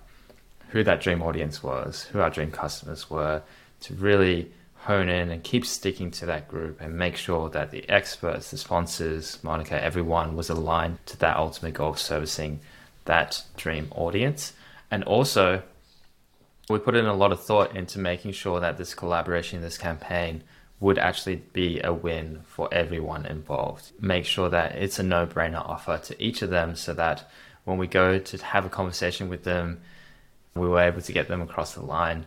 who 0.74 0.82
that 0.82 1.00
dream 1.00 1.22
audience 1.22 1.62
was, 1.62 2.02
who 2.10 2.18
our 2.18 2.28
dream 2.28 2.50
customers 2.50 3.08
were, 3.08 3.40
to 3.78 3.94
really 3.94 4.50
hone 4.74 5.08
in 5.08 5.30
and 5.30 5.44
keep 5.44 5.64
sticking 5.64 6.10
to 6.10 6.26
that 6.26 6.48
group 6.48 6.80
and 6.80 6.98
make 6.98 7.16
sure 7.16 7.48
that 7.48 7.70
the 7.70 7.88
experts, 7.88 8.50
the 8.50 8.58
sponsors, 8.58 9.38
Monica, 9.44 9.80
everyone 9.80 10.34
was 10.34 10.50
aligned 10.50 10.98
to 11.06 11.16
that 11.16 11.36
ultimate 11.36 11.74
goal 11.74 11.90
of 11.90 11.98
servicing 12.00 12.58
that 13.04 13.44
dream 13.56 13.86
audience. 13.92 14.52
And 14.90 15.04
also 15.04 15.62
we 16.68 16.80
put 16.80 16.96
in 16.96 17.06
a 17.06 17.14
lot 17.14 17.30
of 17.30 17.40
thought 17.40 17.76
into 17.76 18.00
making 18.00 18.32
sure 18.32 18.58
that 18.58 18.76
this 18.76 18.94
collaboration, 18.94 19.62
this 19.62 19.78
campaign, 19.78 20.42
would 20.80 20.98
actually 20.98 21.36
be 21.52 21.80
a 21.84 21.92
win 21.94 22.40
for 22.48 22.68
everyone 22.74 23.26
involved. 23.26 23.92
Make 24.00 24.24
sure 24.24 24.48
that 24.48 24.74
it's 24.74 24.98
a 24.98 25.04
no 25.04 25.24
brainer 25.24 25.64
offer 25.64 25.98
to 25.98 26.20
each 26.20 26.42
of 26.42 26.50
them 26.50 26.74
so 26.74 26.92
that 26.94 27.30
when 27.62 27.78
we 27.78 27.86
go 27.86 28.18
to 28.18 28.44
have 28.44 28.66
a 28.66 28.68
conversation 28.68 29.28
with 29.28 29.44
them, 29.44 29.80
we 30.54 30.68
were 30.68 30.80
able 30.80 31.00
to 31.00 31.12
get 31.12 31.28
them 31.28 31.42
across 31.42 31.74
the 31.74 31.82
line. 31.82 32.26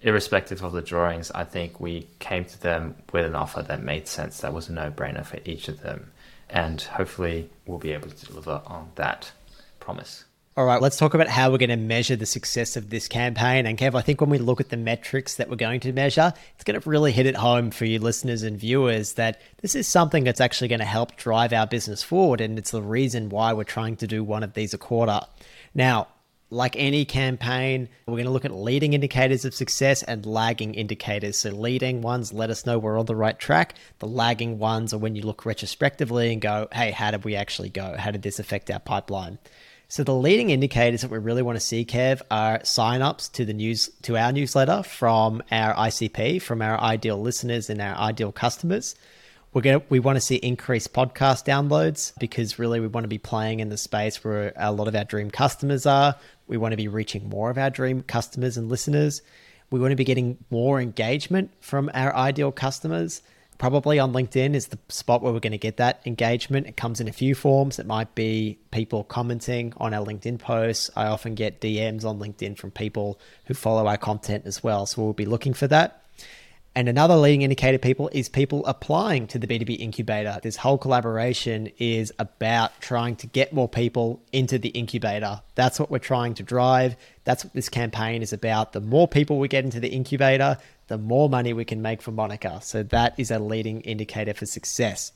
Irrespective 0.00 0.62
of 0.62 0.72
the 0.72 0.82
drawings, 0.82 1.30
I 1.30 1.44
think 1.44 1.80
we 1.80 2.08
came 2.18 2.44
to 2.44 2.60
them 2.60 2.96
with 3.12 3.24
an 3.24 3.34
offer 3.34 3.62
that 3.62 3.82
made 3.82 4.06
sense, 4.06 4.40
that 4.40 4.52
was 4.52 4.68
a 4.68 4.72
no 4.72 4.90
brainer 4.90 5.24
for 5.24 5.38
each 5.44 5.68
of 5.68 5.80
them. 5.80 6.12
And 6.50 6.80
hopefully, 6.80 7.50
we'll 7.66 7.78
be 7.78 7.92
able 7.92 8.10
to 8.10 8.26
deliver 8.26 8.60
on 8.66 8.90
that 8.96 9.32
promise. 9.80 10.24
All 10.56 10.66
right, 10.66 10.80
let's 10.80 10.96
talk 10.96 11.14
about 11.14 11.26
how 11.26 11.50
we're 11.50 11.58
going 11.58 11.70
to 11.70 11.76
measure 11.76 12.14
the 12.14 12.26
success 12.26 12.76
of 12.76 12.88
this 12.88 13.08
campaign. 13.08 13.66
And 13.66 13.76
Kev, 13.76 13.96
I 13.96 14.02
think 14.02 14.20
when 14.20 14.30
we 14.30 14.38
look 14.38 14.60
at 14.60 14.68
the 14.68 14.76
metrics 14.76 15.34
that 15.34 15.50
we're 15.50 15.56
going 15.56 15.80
to 15.80 15.92
measure, 15.92 16.32
it's 16.54 16.62
going 16.62 16.80
to 16.80 16.88
really 16.88 17.10
hit 17.10 17.26
it 17.26 17.34
home 17.34 17.72
for 17.72 17.86
you 17.86 17.98
listeners 17.98 18.44
and 18.44 18.56
viewers 18.56 19.14
that 19.14 19.40
this 19.62 19.74
is 19.74 19.88
something 19.88 20.22
that's 20.22 20.40
actually 20.40 20.68
going 20.68 20.78
to 20.78 20.84
help 20.84 21.16
drive 21.16 21.52
our 21.52 21.66
business 21.66 22.04
forward. 22.04 22.40
And 22.40 22.56
it's 22.56 22.70
the 22.70 22.82
reason 22.82 23.30
why 23.30 23.52
we're 23.52 23.64
trying 23.64 23.96
to 23.96 24.06
do 24.06 24.22
one 24.22 24.44
of 24.44 24.54
these 24.54 24.72
a 24.72 24.78
quarter. 24.78 25.22
Now, 25.74 26.06
like 26.50 26.76
any 26.76 27.04
campaign, 27.04 27.88
we're 28.06 28.14
going 28.14 28.26
to 28.26 28.30
look 28.30 28.44
at 28.44 28.54
leading 28.54 28.92
indicators 28.92 29.44
of 29.44 29.54
success 29.54 30.02
and 30.02 30.24
lagging 30.24 30.74
indicators. 30.74 31.38
So, 31.38 31.50
leading 31.50 32.02
ones 32.02 32.32
let 32.32 32.50
us 32.50 32.66
know 32.66 32.78
we're 32.78 32.98
on 32.98 33.06
the 33.06 33.16
right 33.16 33.38
track. 33.38 33.74
The 33.98 34.06
lagging 34.06 34.58
ones 34.58 34.94
are 34.94 34.98
when 34.98 35.16
you 35.16 35.22
look 35.22 35.44
retrospectively 35.44 36.32
and 36.32 36.40
go, 36.40 36.68
hey, 36.72 36.90
how 36.90 37.10
did 37.10 37.24
we 37.24 37.34
actually 37.34 37.70
go? 37.70 37.96
How 37.98 38.10
did 38.10 38.22
this 38.22 38.38
affect 38.38 38.70
our 38.70 38.80
pipeline? 38.80 39.38
So 39.88 40.02
the 40.02 40.14
leading 40.14 40.50
indicators 40.50 41.02
that 41.02 41.10
we 41.10 41.18
really 41.18 41.42
want 41.42 41.56
to 41.56 41.64
see, 41.64 41.84
Kev, 41.84 42.22
are 42.30 42.58
signups 42.60 43.30
to 43.32 43.44
the 43.44 43.52
news 43.52 43.90
to 44.02 44.16
our 44.16 44.32
newsletter 44.32 44.82
from 44.82 45.42
our 45.52 45.74
ICP, 45.74 46.42
from 46.42 46.62
our 46.62 46.80
ideal 46.80 47.20
listeners 47.20 47.70
and 47.70 47.80
our 47.80 47.94
ideal 47.94 48.32
customers. 48.32 48.94
We're 49.52 49.62
going 49.62 49.78
to, 49.78 49.86
we 49.88 50.00
want 50.00 50.16
to 50.16 50.20
see 50.20 50.34
increased 50.34 50.92
podcast 50.92 51.44
downloads 51.46 52.12
because 52.18 52.58
really 52.58 52.80
we 52.80 52.88
want 52.88 53.04
to 53.04 53.08
be 53.08 53.18
playing 53.18 53.60
in 53.60 53.68
the 53.68 53.76
space 53.76 54.24
where 54.24 54.52
a 54.56 54.72
lot 54.72 54.88
of 54.88 54.96
our 54.96 55.04
dream 55.04 55.30
customers 55.30 55.86
are. 55.86 56.16
We 56.46 56.56
want 56.56 56.72
to 56.72 56.76
be 56.76 56.88
reaching 56.88 57.28
more 57.28 57.50
of 57.50 57.58
our 57.58 57.70
dream 57.70 58.02
customers 58.02 58.56
and 58.56 58.68
listeners. 58.68 59.22
We 59.70 59.80
want 59.80 59.92
to 59.92 59.96
be 59.96 60.04
getting 60.04 60.38
more 60.50 60.80
engagement 60.80 61.50
from 61.60 61.90
our 61.94 62.14
ideal 62.14 62.52
customers 62.52 63.22
probably 63.58 63.98
on 63.98 64.12
LinkedIn 64.12 64.54
is 64.54 64.68
the 64.68 64.78
spot 64.88 65.22
where 65.22 65.32
we're 65.32 65.40
going 65.40 65.52
to 65.52 65.58
get 65.58 65.76
that 65.78 66.02
engagement. 66.04 66.66
It 66.66 66.76
comes 66.76 67.00
in 67.00 67.08
a 67.08 67.12
few 67.12 67.34
forms. 67.34 67.78
It 67.78 67.86
might 67.86 68.14
be 68.14 68.58
people 68.70 69.04
commenting 69.04 69.72
on 69.76 69.94
our 69.94 70.04
LinkedIn 70.04 70.38
posts. 70.38 70.90
I 70.96 71.06
often 71.06 71.34
get 71.34 71.60
DMs 71.60 72.04
on 72.04 72.18
LinkedIn 72.18 72.58
from 72.58 72.70
people 72.70 73.18
who 73.46 73.54
follow 73.54 73.86
our 73.86 73.96
content 73.96 74.44
as 74.46 74.62
well. 74.62 74.86
So 74.86 75.02
we'll 75.02 75.12
be 75.12 75.26
looking 75.26 75.54
for 75.54 75.66
that. 75.68 76.03
And 76.76 76.88
another 76.88 77.14
leading 77.14 77.42
indicator, 77.42 77.78
people, 77.78 78.10
is 78.12 78.28
people 78.28 78.66
applying 78.66 79.28
to 79.28 79.38
the 79.38 79.46
B2B 79.46 79.78
incubator. 79.78 80.40
This 80.42 80.56
whole 80.56 80.76
collaboration 80.76 81.70
is 81.78 82.12
about 82.18 82.80
trying 82.80 83.14
to 83.16 83.28
get 83.28 83.52
more 83.52 83.68
people 83.68 84.20
into 84.32 84.58
the 84.58 84.70
incubator. 84.70 85.40
That's 85.54 85.78
what 85.78 85.88
we're 85.88 86.00
trying 86.00 86.34
to 86.34 86.42
drive. 86.42 86.96
That's 87.22 87.44
what 87.44 87.54
this 87.54 87.68
campaign 87.68 88.22
is 88.22 88.32
about. 88.32 88.72
The 88.72 88.80
more 88.80 89.06
people 89.06 89.38
we 89.38 89.46
get 89.46 89.64
into 89.64 89.78
the 89.78 89.88
incubator, 89.88 90.58
the 90.88 90.98
more 90.98 91.28
money 91.28 91.52
we 91.52 91.64
can 91.64 91.80
make 91.80 92.02
for 92.02 92.10
Monica. 92.10 92.60
So 92.60 92.82
that 92.82 93.14
is 93.18 93.30
a 93.30 93.38
leading 93.38 93.80
indicator 93.82 94.34
for 94.34 94.46
success. 94.46 95.12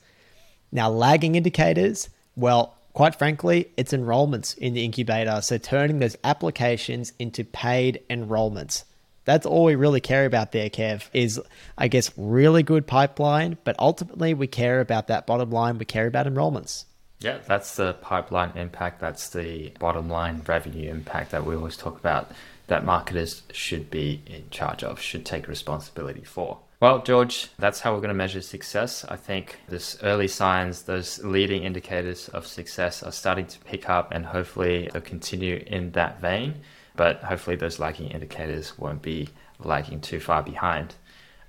Now, 0.71 0.89
lagging 0.89 1.35
indicators, 1.35 2.09
well, 2.37 2.77
quite 2.93 3.15
frankly, 3.15 3.69
it's 3.75 3.91
enrollments 3.91 4.57
in 4.57 4.73
the 4.73 4.85
incubator. 4.85 5.41
So 5.41 5.57
turning 5.57 5.99
those 5.99 6.15
applications 6.23 7.11
into 7.19 7.43
paid 7.43 8.01
enrollments. 8.09 8.85
That's 9.29 9.45
all 9.45 9.65
we 9.65 9.75
really 9.75 10.01
care 10.01 10.25
about 10.25 10.53
there, 10.53 10.71
Kev, 10.71 11.07
is 11.13 11.39
I 11.77 11.87
guess 11.87 12.11
really 12.17 12.63
good 12.63 12.87
pipeline, 12.87 13.59
but 13.63 13.75
ultimately 13.77 14.33
we 14.33 14.47
care 14.47 14.81
about 14.81 15.05
that 15.09 15.27
bottom 15.27 15.51
line. 15.51 15.77
We 15.77 15.85
care 15.85 16.07
about 16.07 16.25
enrollments. 16.25 16.85
Yeah, 17.19 17.37
that's 17.45 17.75
the 17.75 17.93
pipeline 18.01 18.57
impact. 18.57 18.99
That's 18.99 19.29
the 19.29 19.71
bottom 19.77 20.09
line 20.09 20.41
revenue 20.47 20.89
impact 20.89 21.29
that 21.29 21.45
we 21.45 21.55
always 21.55 21.77
talk 21.77 21.99
about 21.99 22.31
that 22.65 22.83
marketers 22.83 23.43
should 23.51 23.91
be 23.91 24.23
in 24.25 24.49
charge 24.49 24.83
of, 24.83 24.99
should 24.99 25.27
take 25.27 25.47
responsibility 25.47 26.23
for. 26.23 26.57
Well, 26.79 27.03
George, 27.03 27.51
that's 27.59 27.81
how 27.81 27.93
we're 27.93 27.99
going 27.99 28.07
to 28.07 28.15
measure 28.15 28.41
success. 28.41 29.05
I 29.07 29.15
think 29.15 29.59
this 29.67 29.95
early 30.01 30.27
signs, 30.27 30.81
those 30.83 31.23
leading 31.23 31.65
indicators 31.65 32.29
of 32.29 32.47
success 32.47 33.03
are 33.03 33.11
starting 33.11 33.45
to 33.45 33.59
pick 33.59 33.91
up 33.91 34.11
and 34.11 34.25
hopefully 34.25 34.89
they'll 34.91 35.03
continue 35.03 35.63
in 35.67 35.91
that 35.91 36.19
vein. 36.19 36.55
But 36.99 37.23
hopefully 37.23 37.55
those 37.55 37.79
lagging 37.79 38.11
indicators 38.11 38.77
won't 38.77 39.01
be 39.01 39.29
lagging 39.57 40.01
too 40.01 40.19
far 40.19 40.43
behind. 40.43 40.95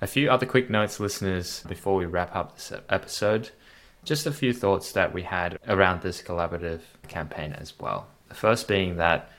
A 0.01 0.07
few 0.07 0.31
other 0.31 0.47
quick 0.47 0.71
notes, 0.71 1.01
listeners, 1.01 1.65
before 1.67 1.97
we 1.97 2.07
wrap 2.07 2.37
up 2.37 2.55
this 2.55 2.73
episode. 2.89 3.51
Just 4.05 4.27
a 4.27 4.33
few 4.33 4.53
thoughts 4.53 4.93
that 4.93 5.13
we 5.13 5.23
had 5.23 5.59
around 5.67 6.03
this 6.03 6.23
collaborative 6.23 6.83
campaign 7.09 7.53
as 7.53 7.77
well. 7.81 8.07
The 8.29 8.37
first 8.37 8.69
being 8.69 8.99
that 8.99 9.33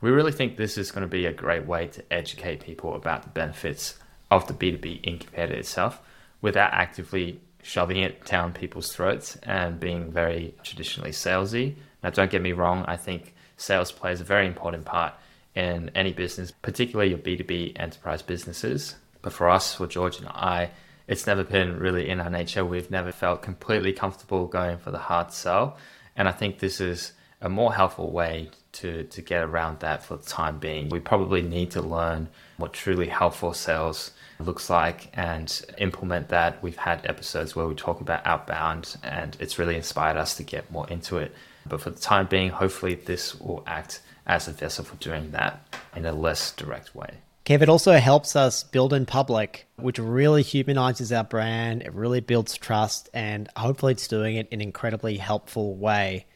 we 0.00 0.10
really 0.10 0.32
think 0.32 0.56
this 0.56 0.78
is 0.78 0.90
going 0.90 1.02
to 1.02 1.06
be 1.06 1.26
a 1.26 1.34
great 1.34 1.66
way 1.66 1.88
to 1.88 2.02
educate 2.10 2.64
people 2.64 2.94
about 2.94 3.22
the 3.22 3.28
benefits 3.28 3.98
of 4.30 4.46
the 4.46 4.54
B2B 4.54 5.00
incubator 5.02 5.52
itself 5.52 6.00
without 6.40 6.72
actively 6.72 7.42
shoving 7.62 7.98
it 7.98 8.24
down 8.24 8.54
people's 8.54 8.90
throats 8.90 9.36
and 9.42 9.78
being 9.78 10.10
very 10.10 10.54
traditionally 10.62 11.10
salesy. 11.10 11.74
Now, 12.02 12.08
don't 12.08 12.30
get 12.30 12.40
me 12.40 12.52
wrong, 12.52 12.86
I 12.88 12.96
think 12.96 13.34
sales 13.58 13.92
plays 13.92 14.22
a 14.22 14.24
very 14.24 14.46
important 14.46 14.86
part 14.86 15.12
in 15.54 15.90
any 15.94 16.12
business, 16.12 16.50
particularly 16.50 17.10
your 17.10 17.18
B2B 17.18 17.78
enterprise 17.78 18.22
businesses. 18.22 18.96
But 19.20 19.32
for 19.32 19.48
us, 19.48 19.74
for 19.74 19.86
George 19.86 20.18
and 20.18 20.28
I, 20.28 20.70
it's 21.06 21.26
never 21.26 21.44
been 21.44 21.78
really 21.78 22.08
in 22.08 22.20
our 22.20 22.30
nature. 22.30 22.64
We've 22.64 22.90
never 22.90 23.12
felt 23.12 23.42
completely 23.42 23.92
comfortable 23.92 24.46
going 24.46 24.78
for 24.78 24.90
the 24.90 24.98
hard 24.98 25.32
sell. 25.32 25.76
And 26.16 26.28
I 26.28 26.32
think 26.32 26.58
this 26.58 26.80
is 26.80 27.12
a 27.40 27.48
more 27.48 27.74
helpful 27.74 28.10
way 28.10 28.50
to, 28.72 29.04
to 29.04 29.20
get 29.20 29.42
around 29.42 29.80
that 29.80 30.04
for 30.04 30.16
the 30.16 30.24
time 30.24 30.58
being. 30.58 30.88
We 30.88 31.00
probably 31.00 31.42
need 31.42 31.72
to 31.72 31.82
learn 31.82 32.28
what 32.56 32.72
truly 32.72 33.08
helpful 33.08 33.52
sales 33.52 34.12
looks 34.38 34.70
like 34.70 35.10
and 35.14 35.64
implement 35.78 36.28
that. 36.28 36.62
We've 36.62 36.76
had 36.76 37.04
episodes 37.04 37.54
where 37.54 37.66
we 37.66 37.74
talk 37.74 38.00
about 38.00 38.26
outbound 38.26 38.96
and 39.02 39.36
it's 39.40 39.58
really 39.58 39.76
inspired 39.76 40.16
us 40.16 40.36
to 40.36 40.42
get 40.42 40.70
more 40.70 40.88
into 40.88 41.18
it. 41.18 41.34
But 41.66 41.80
for 41.80 41.90
the 41.90 42.00
time 42.00 42.26
being, 42.26 42.50
hopefully 42.50 42.94
this 42.94 43.38
will 43.38 43.62
act 43.66 44.00
as 44.26 44.48
a 44.48 44.52
vessel 44.52 44.84
for 44.84 44.96
doing 44.96 45.30
that 45.32 45.66
in 45.94 46.06
a 46.06 46.12
less 46.12 46.52
direct 46.52 46.94
way. 46.94 47.18
Kev, 47.44 47.60
it 47.60 47.68
also 47.68 47.92
helps 47.94 48.36
us 48.36 48.62
build 48.62 48.92
in 48.92 49.04
public, 49.04 49.66
which 49.76 49.98
really 49.98 50.42
humanizes 50.42 51.10
our 51.10 51.24
brand. 51.24 51.82
It 51.82 51.92
really 51.92 52.20
builds 52.20 52.56
trust, 52.56 53.08
and 53.12 53.48
hopefully, 53.56 53.92
it's 53.92 54.06
doing 54.06 54.36
it 54.36 54.46
in 54.50 54.60
an 54.60 54.68
incredibly 54.68 55.16
helpful 55.16 55.74
way. 55.74 56.26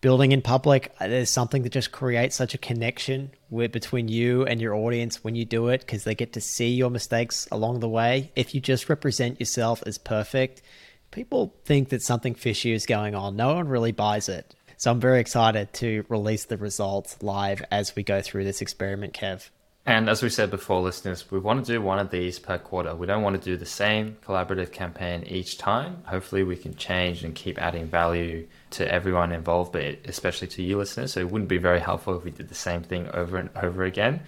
Building 0.00 0.32
in 0.32 0.40
public, 0.40 0.94
uh, 0.98 1.08
there's 1.08 1.28
something 1.28 1.62
that 1.62 1.72
just 1.72 1.92
creates 1.92 2.34
such 2.34 2.54
a 2.54 2.58
connection 2.58 3.32
with, 3.50 3.70
between 3.70 4.08
you 4.08 4.46
and 4.46 4.58
your 4.58 4.74
audience 4.74 5.22
when 5.22 5.34
you 5.34 5.44
do 5.44 5.68
it 5.68 5.82
because 5.82 6.04
they 6.04 6.14
get 6.14 6.32
to 6.32 6.40
see 6.40 6.70
your 6.70 6.88
mistakes 6.88 7.46
along 7.52 7.80
the 7.80 7.88
way. 7.88 8.32
If 8.34 8.54
you 8.54 8.62
just 8.62 8.88
represent 8.88 9.40
yourself 9.40 9.82
as 9.84 9.98
perfect, 9.98 10.62
people 11.10 11.54
think 11.66 11.90
that 11.90 12.00
something 12.00 12.34
fishy 12.34 12.72
is 12.72 12.86
going 12.86 13.14
on. 13.14 13.36
No 13.36 13.54
one 13.54 13.68
really 13.68 13.92
buys 13.92 14.30
it. 14.30 14.54
So 14.80 14.90
I'm 14.90 14.98
very 14.98 15.20
excited 15.20 15.74
to 15.74 16.06
release 16.08 16.46
the 16.46 16.56
results 16.56 17.22
live 17.22 17.62
as 17.70 17.94
we 17.94 18.02
go 18.02 18.22
through 18.22 18.44
this 18.44 18.62
experiment, 18.62 19.12
Kev. 19.12 19.50
And 19.84 20.08
as 20.08 20.22
we 20.22 20.30
said 20.30 20.50
before, 20.50 20.80
listeners, 20.80 21.30
we 21.30 21.38
want 21.38 21.62
to 21.62 21.70
do 21.70 21.82
one 21.82 21.98
of 21.98 22.08
these 22.08 22.38
per 22.38 22.56
quarter. 22.56 22.94
We 22.94 23.06
don't 23.06 23.22
want 23.22 23.36
to 23.36 23.44
do 23.44 23.58
the 23.58 23.66
same 23.66 24.16
collaborative 24.24 24.72
campaign 24.72 25.24
each 25.24 25.58
time. 25.58 26.02
Hopefully, 26.06 26.44
we 26.44 26.56
can 26.56 26.76
change 26.76 27.24
and 27.24 27.34
keep 27.34 27.60
adding 27.60 27.88
value 27.88 28.46
to 28.70 28.90
everyone 28.90 29.32
involved, 29.32 29.72
but 29.72 29.98
especially 30.06 30.48
to 30.48 30.62
you 30.62 30.78
listeners. 30.78 31.12
So 31.12 31.20
it 31.20 31.30
wouldn't 31.30 31.50
be 31.50 31.58
very 31.58 31.80
helpful 31.80 32.16
if 32.16 32.24
we 32.24 32.30
did 32.30 32.48
the 32.48 32.54
same 32.54 32.82
thing 32.82 33.06
over 33.12 33.36
and 33.36 33.50
over 33.56 33.84
again. 33.84 34.22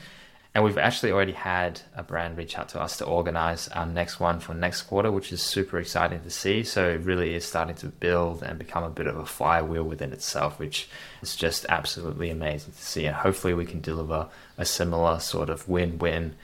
And 0.55 0.65
we've 0.65 0.77
actually 0.77 1.12
already 1.12 1.33
had 1.33 1.81
a 1.97 2.03
brand 2.03 2.37
reach 2.37 2.59
out 2.59 2.69
to 2.71 2.81
us 2.81 2.99
to 2.99 3.07
organize 3.07 3.69
our 3.69 3.87
next 3.87 4.21
one 4.21 4.38
for 4.38 4.53
next 4.53 4.83
quarter, 4.83 5.11
which 5.11 5.33
is 5.33 5.41
super 5.41 5.79
exciting 5.79 6.21
to 6.21 6.31
see. 6.31 6.62
So 6.62 6.91
it 6.91 7.01
really 7.01 7.35
is 7.35 7.47
starting 7.47 7.75
to 7.77 7.87
build 7.87 8.43
and 8.43 8.59
become 8.59 8.85
a 8.85 8.91
bit 8.91 9.07
of 9.07 9.17
a 9.17 9.25
flywheel 9.25 9.85
within 9.85 10.12
itself, 10.12 10.59
which 10.59 10.91
is 11.23 11.37
just 11.37 11.65
absolutely 11.71 12.29
amazing 12.29 12.73
to 12.73 12.83
see. 12.83 13.07
And 13.07 13.17
hopefully 13.17 13.55
we 13.55 13.65
can 13.65 13.81
deliver 13.81 14.29
a 14.59 14.67
similar 14.67 15.21
sort 15.21 15.49
of 15.49 15.67
win-win, 15.71 16.35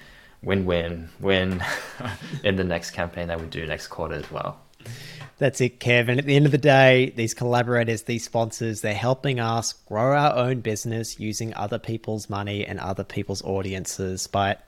win-win, 0.42 1.10
win 1.20 1.62
in 2.44 2.56
the 2.56 2.64
next 2.64 2.92
campaign 2.92 3.28
that 3.28 3.42
we 3.42 3.46
do 3.46 3.66
next 3.66 3.88
quarter 3.88 4.14
as 4.14 4.30
well. 4.30 4.58
That's 5.38 5.60
it, 5.60 5.78
Kevin. 5.78 6.18
At 6.18 6.24
the 6.24 6.34
end 6.34 6.46
of 6.46 6.52
the 6.52 6.58
day, 6.58 7.12
these 7.14 7.32
collaborators, 7.32 8.02
these 8.02 8.24
sponsors, 8.24 8.80
they're 8.80 8.92
helping 8.92 9.38
us 9.38 9.72
grow 9.72 10.16
our 10.16 10.34
own 10.34 10.60
business 10.60 11.20
using 11.20 11.54
other 11.54 11.78
people's 11.78 12.28
money 12.28 12.66
and 12.66 12.80
other 12.80 13.04
people's 13.04 13.42
audiences. 13.42 14.26
But 14.26 14.66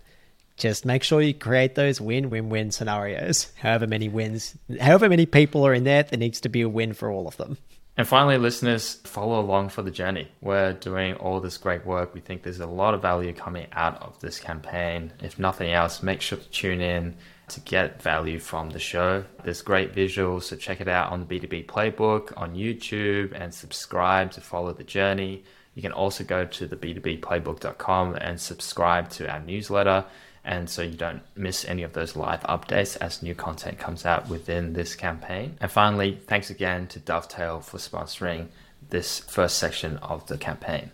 just 0.57 0.87
make 0.87 1.03
sure 1.03 1.21
you 1.21 1.35
create 1.35 1.75
those 1.75 2.01
win 2.01 2.31
win 2.31 2.51
win 2.51 2.71
scenarios. 2.71 3.51
However 3.59 3.89
many 3.89 4.09
wins, 4.09 4.57
however 4.81 5.09
many 5.09 5.27
people 5.27 5.67
are 5.67 5.75
in 5.75 5.85
there, 5.85 6.05
there 6.05 6.19
needs 6.19 6.41
to 6.43 6.49
be 6.49 6.61
a 6.61 6.69
win 6.69 6.93
for 6.93 7.11
all 7.11 7.27
of 7.27 7.37
them. 7.37 7.59
And 7.97 8.07
finally, 8.07 8.39
listeners, 8.39 8.95
follow 9.05 9.41
along 9.41 9.71
for 9.71 9.83
the 9.83 9.91
journey. 9.91 10.29
We're 10.41 10.73
doing 10.75 11.15
all 11.15 11.41
this 11.41 11.59
great 11.59 11.85
work. 11.85 12.15
We 12.15 12.21
think 12.21 12.45
there's 12.45 12.61
a 12.61 12.67
lot 12.67 12.95
of 12.95 13.03
value 13.03 13.33
coming 13.35 13.67
out 13.73 14.01
of 14.01 14.19
this 14.21 14.39
campaign. 14.39 15.13
If 15.21 15.39
nothing 15.39 15.73
else, 15.73 16.03
make 16.03 16.21
sure 16.21 16.39
to 16.39 16.49
tune 16.51 16.81
in 16.81 17.17
to 17.51 17.61
get 17.61 18.03
value 18.03 18.39
from 18.39 18.71
the 18.71 18.79
show. 18.79 19.25
There's 19.45 19.63
great 19.63 19.95
visuals, 19.95 20.45
so 20.45 20.57
check 20.57 20.81
it 20.81 20.89
out 20.89 21.13
on 21.13 21.25
the 21.25 21.27
B2B 21.27 21.67
Playbook 21.67 22.33
on 22.37 22.55
YouTube 22.55 23.33
and 23.35 23.53
subscribe 23.53 24.33
to 24.33 24.41
follow 24.41 24.73
the 24.73 24.85
journey. 24.85 25.45
You 25.75 25.83
can 25.83 25.93
also 25.93 26.25
go 26.25 26.45
to 26.45 26.67
the 26.67 26.77
b2bplaybook.com 26.77 28.17
and 28.17 28.41
subscribe 28.41 29.09
to 29.11 29.31
our 29.31 29.41
newsletter. 29.41 30.05
And 30.45 30.69
so 30.69 30.83
you 30.83 30.97
don't 30.97 31.23
miss 31.37 31.65
any 31.65 31.83
of 31.83 31.93
those 31.93 32.17
live 32.17 32.41
updates 32.43 32.97
as 33.01 33.23
new 33.23 33.35
content 33.35 33.79
comes 33.79 34.07
out 34.07 34.29
within 34.29 34.73
this 34.73 34.95
campaign. 34.95 35.57
And 35.61 35.71
finally, 35.71 36.19
thanks 36.27 36.51
again 36.51 36.87
to 36.89 36.99
Dovetail 36.99 37.61
for 37.61 37.79
sponsoring 37.79 38.49
this 38.89 39.21
first 39.21 39.59
section 39.59 39.99
of 39.99 40.27
the 40.27 40.39
campaign. 40.39 40.91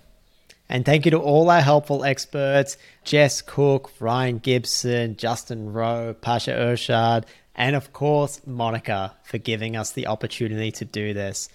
And 0.69 0.85
thank 0.85 1.05
you 1.05 1.13
to 1.13 1.19
all 1.19 1.49
our 1.51 1.61
helpful 1.61 2.05
experts 2.05 2.77
Jess 3.05 3.43
Cook, 3.43 3.93
Ryan 4.01 4.39
Gibson, 4.39 5.17
Justin 5.17 5.73
Rowe, 5.73 6.15
Pasha 6.15 6.53
Urshad, 6.53 7.25
and 7.55 7.77
of 7.77 7.93
course, 7.93 8.41
Monica 8.47 9.15
for 9.25 9.39
giving 9.39 9.77
us 9.77 9.93
the 9.93 10.09
opportunity 10.09 10.73
to 10.73 10.85
do 10.85 11.15
this. 11.15 11.49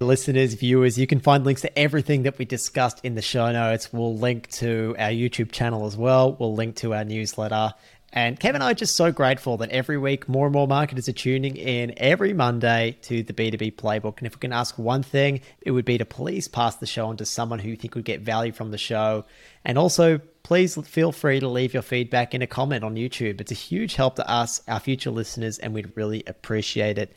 Listeners, 0.00 0.54
viewers, 0.54 0.96
you 0.96 1.08
can 1.08 1.18
find 1.18 1.44
links 1.44 1.62
to 1.62 1.78
everything 1.78 2.22
that 2.22 2.38
we 2.38 2.44
discussed 2.44 3.00
in 3.04 3.16
the 3.16 3.22
show 3.22 3.50
notes. 3.50 3.92
We'll 3.92 4.16
link 4.16 4.48
to 4.52 4.94
our 4.96 5.10
YouTube 5.10 5.50
channel 5.50 5.86
as 5.86 5.96
well. 5.96 6.34
We'll 6.34 6.54
link 6.54 6.76
to 6.76 6.94
our 6.94 7.04
newsletter 7.04 7.74
and 8.12 8.40
Kevin 8.40 8.56
and 8.56 8.64
I 8.64 8.70
are 8.70 8.74
just 8.74 8.96
so 8.96 9.12
grateful 9.12 9.58
that 9.58 9.70
every 9.70 9.98
week 9.98 10.28
more 10.28 10.46
and 10.46 10.52
more 10.52 10.66
marketers 10.66 11.08
are 11.08 11.12
tuning 11.12 11.56
in 11.56 11.92
every 11.98 12.32
Monday 12.32 12.96
to 13.02 13.22
the 13.22 13.34
B2B 13.34 13.74
playbook. 13.74 14.18
And 14.18 14.26
if 14.26 14.34
we 14.34 14.40
can 14.40 14.52
ask 14.52 14.78
one 14.78 15.02
thing, 15.02 15.42
it 15.60 15.72
would 15.72 15.84
be 15.84 15.98
to 15.98 16.06
please 16.06 16.48
pass 16.48 16.76
the 16.76 16.86
show 16.86 17.08
on 17.08 17.18
to 17.18 17.26
someone 17.26 17.58
who 17.58 17.68
you 17.68 17.76
think 17.76 17.94
would 17.94 18.06
get 18.06 18.22
value 18.22 18.52
from 18.52 18.70
the 18.70 18.78
show. 18.78 19.26
And 19.62 19.76
also, 19.76 20.20
please 20.42 20.76
feel 20.86 21.12
free 21.12 21.38
to 21.40 21.48
leave 21.48 21.74
your 21.74 21.82
feedback 21.82 22.34
in 22.34 22.40
a 22.40 22.46
comment 22.46 22.82
on 22.82 22.94
YouTube. 22.94 23.42
It's 23.42 23.52
a 23.52 23.54
huge 23.54 23.96
help 23.96 24.16
to 24.16 24.28
us, 24.28 24.62
our 24.66 24.80
future 24.80 25.10
listeners, 25.10 25.58
and 25.58 25.74
we'd 25.74 25.94
really 25.94 26.22
appreciate 26.26 26.96
it. 26.96 27.14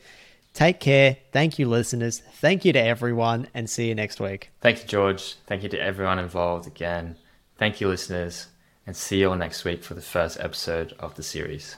Take 0.52 0.80
care. 0.80 1.16
Thank 1.32 1.58
you, 1.58 1.66
listeners. 1.66 2.20
Thank 2.34 2.66
you 2.66 2.74
to 2.74 2.78
everyone, 2.78 3.48
and 3.54 3.70
see 3.70 3.88
you 3.88 3.94
next 3.94 4.20
week. 4.20 4.50
Thank 4.60 4.82
you, 4.82 4.88
George. 4.88 5.36
Thank 5.46 5.62
you 5.62 5.70
to 5.70 5.80
everyone 5.80 6.18
involved 6.18 6.66
again. 6.66 7.16
Thank 7.56 7.80
you, 7.80 7.88
listeners 7.88 8.48
and 8.86 8.96
see 8.96 9.20
you 9.20 9.30
all 9.30 9.36
next 9.36 9.64
week 9.64 9.82
for 9.82 9.94
the 9.94 10.00
first 10.00 10.38
episode 10.40 10.94
of 10.98 11.14
the 11.14 11.22
series. 11.22 11.76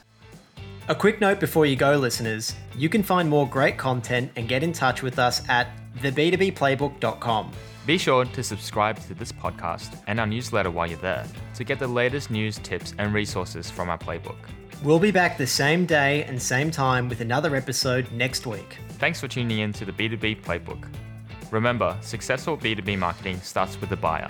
A 0.88 0.94
quick 0.94 1.20
note 1.20 1.40
before 1.40 1.66
you 1.66 1.76
go, 1.76 1.96
listeners 1.96 2.54
you 2.76 2.88
can 2.88 3.02
find 3.02 3.28
more 3.28 3.48
great 3.48 3.78
content 3.78 4.30
and 4.36 4.48
get 4.48 4.62
in 4.62 4.72
touch 4.72 5.02
with 5.02 5.18
us 5.18 5.46
at 5.48 5.68
theb2bplaybook.com. 5.98 7.52
Be 7.86 7.98
sure 7.98 8.24
to 8.24 8.42
subscribe 8.42 8.98
to 9.06 9.14
this 9.14 9.30
podcast 9.30 10.02
and 10.06 10.18
our 10.18 10.26
newsletter 10.26 10.70
while 10.70 10.86
you're 10.86 10.98
there 10.98 11.26
to 11.54 11.64
get 11.64 11.78
the 11.78 11.86
latest 11.86 12.30
news, 12.30 12.58
tips, 12.58 12.94
and 12.98 13.12
resources 13.12 13.70
from 13.70 13.90
our 13.90 13.98
playbook. 13.98 14.36
We'll 14.82 14.98
be 14.98 15.10
back 15.10 15.38
the 15.38 15.46
same 15.46 15.86
day 15.86 16.24
and 16.24 16.40
same 16.40 16.70
time 16.70 17.08
with 17.08 17.20
another 17.20 17.56
episode 17.56 18.10
next 18.12 18.46
week. 18.46 18.78
Thanks 18.98 19.20
for 19.20 19.28
tuning 19.28 19.60
in 19.60 19.72
to 19.74 19.84
the 19.84 19.92
B2B 19.92 20.42
Playbook. 20.42 20.88
Remember, 21.50 21.96
successful 22.00 22.58
B2B 22.58 22.98
marketing 22.98 23.40
starts 23.40 23.80
with 23.80 23.90
the 23.90 23.96
buyer. 23.96 24.28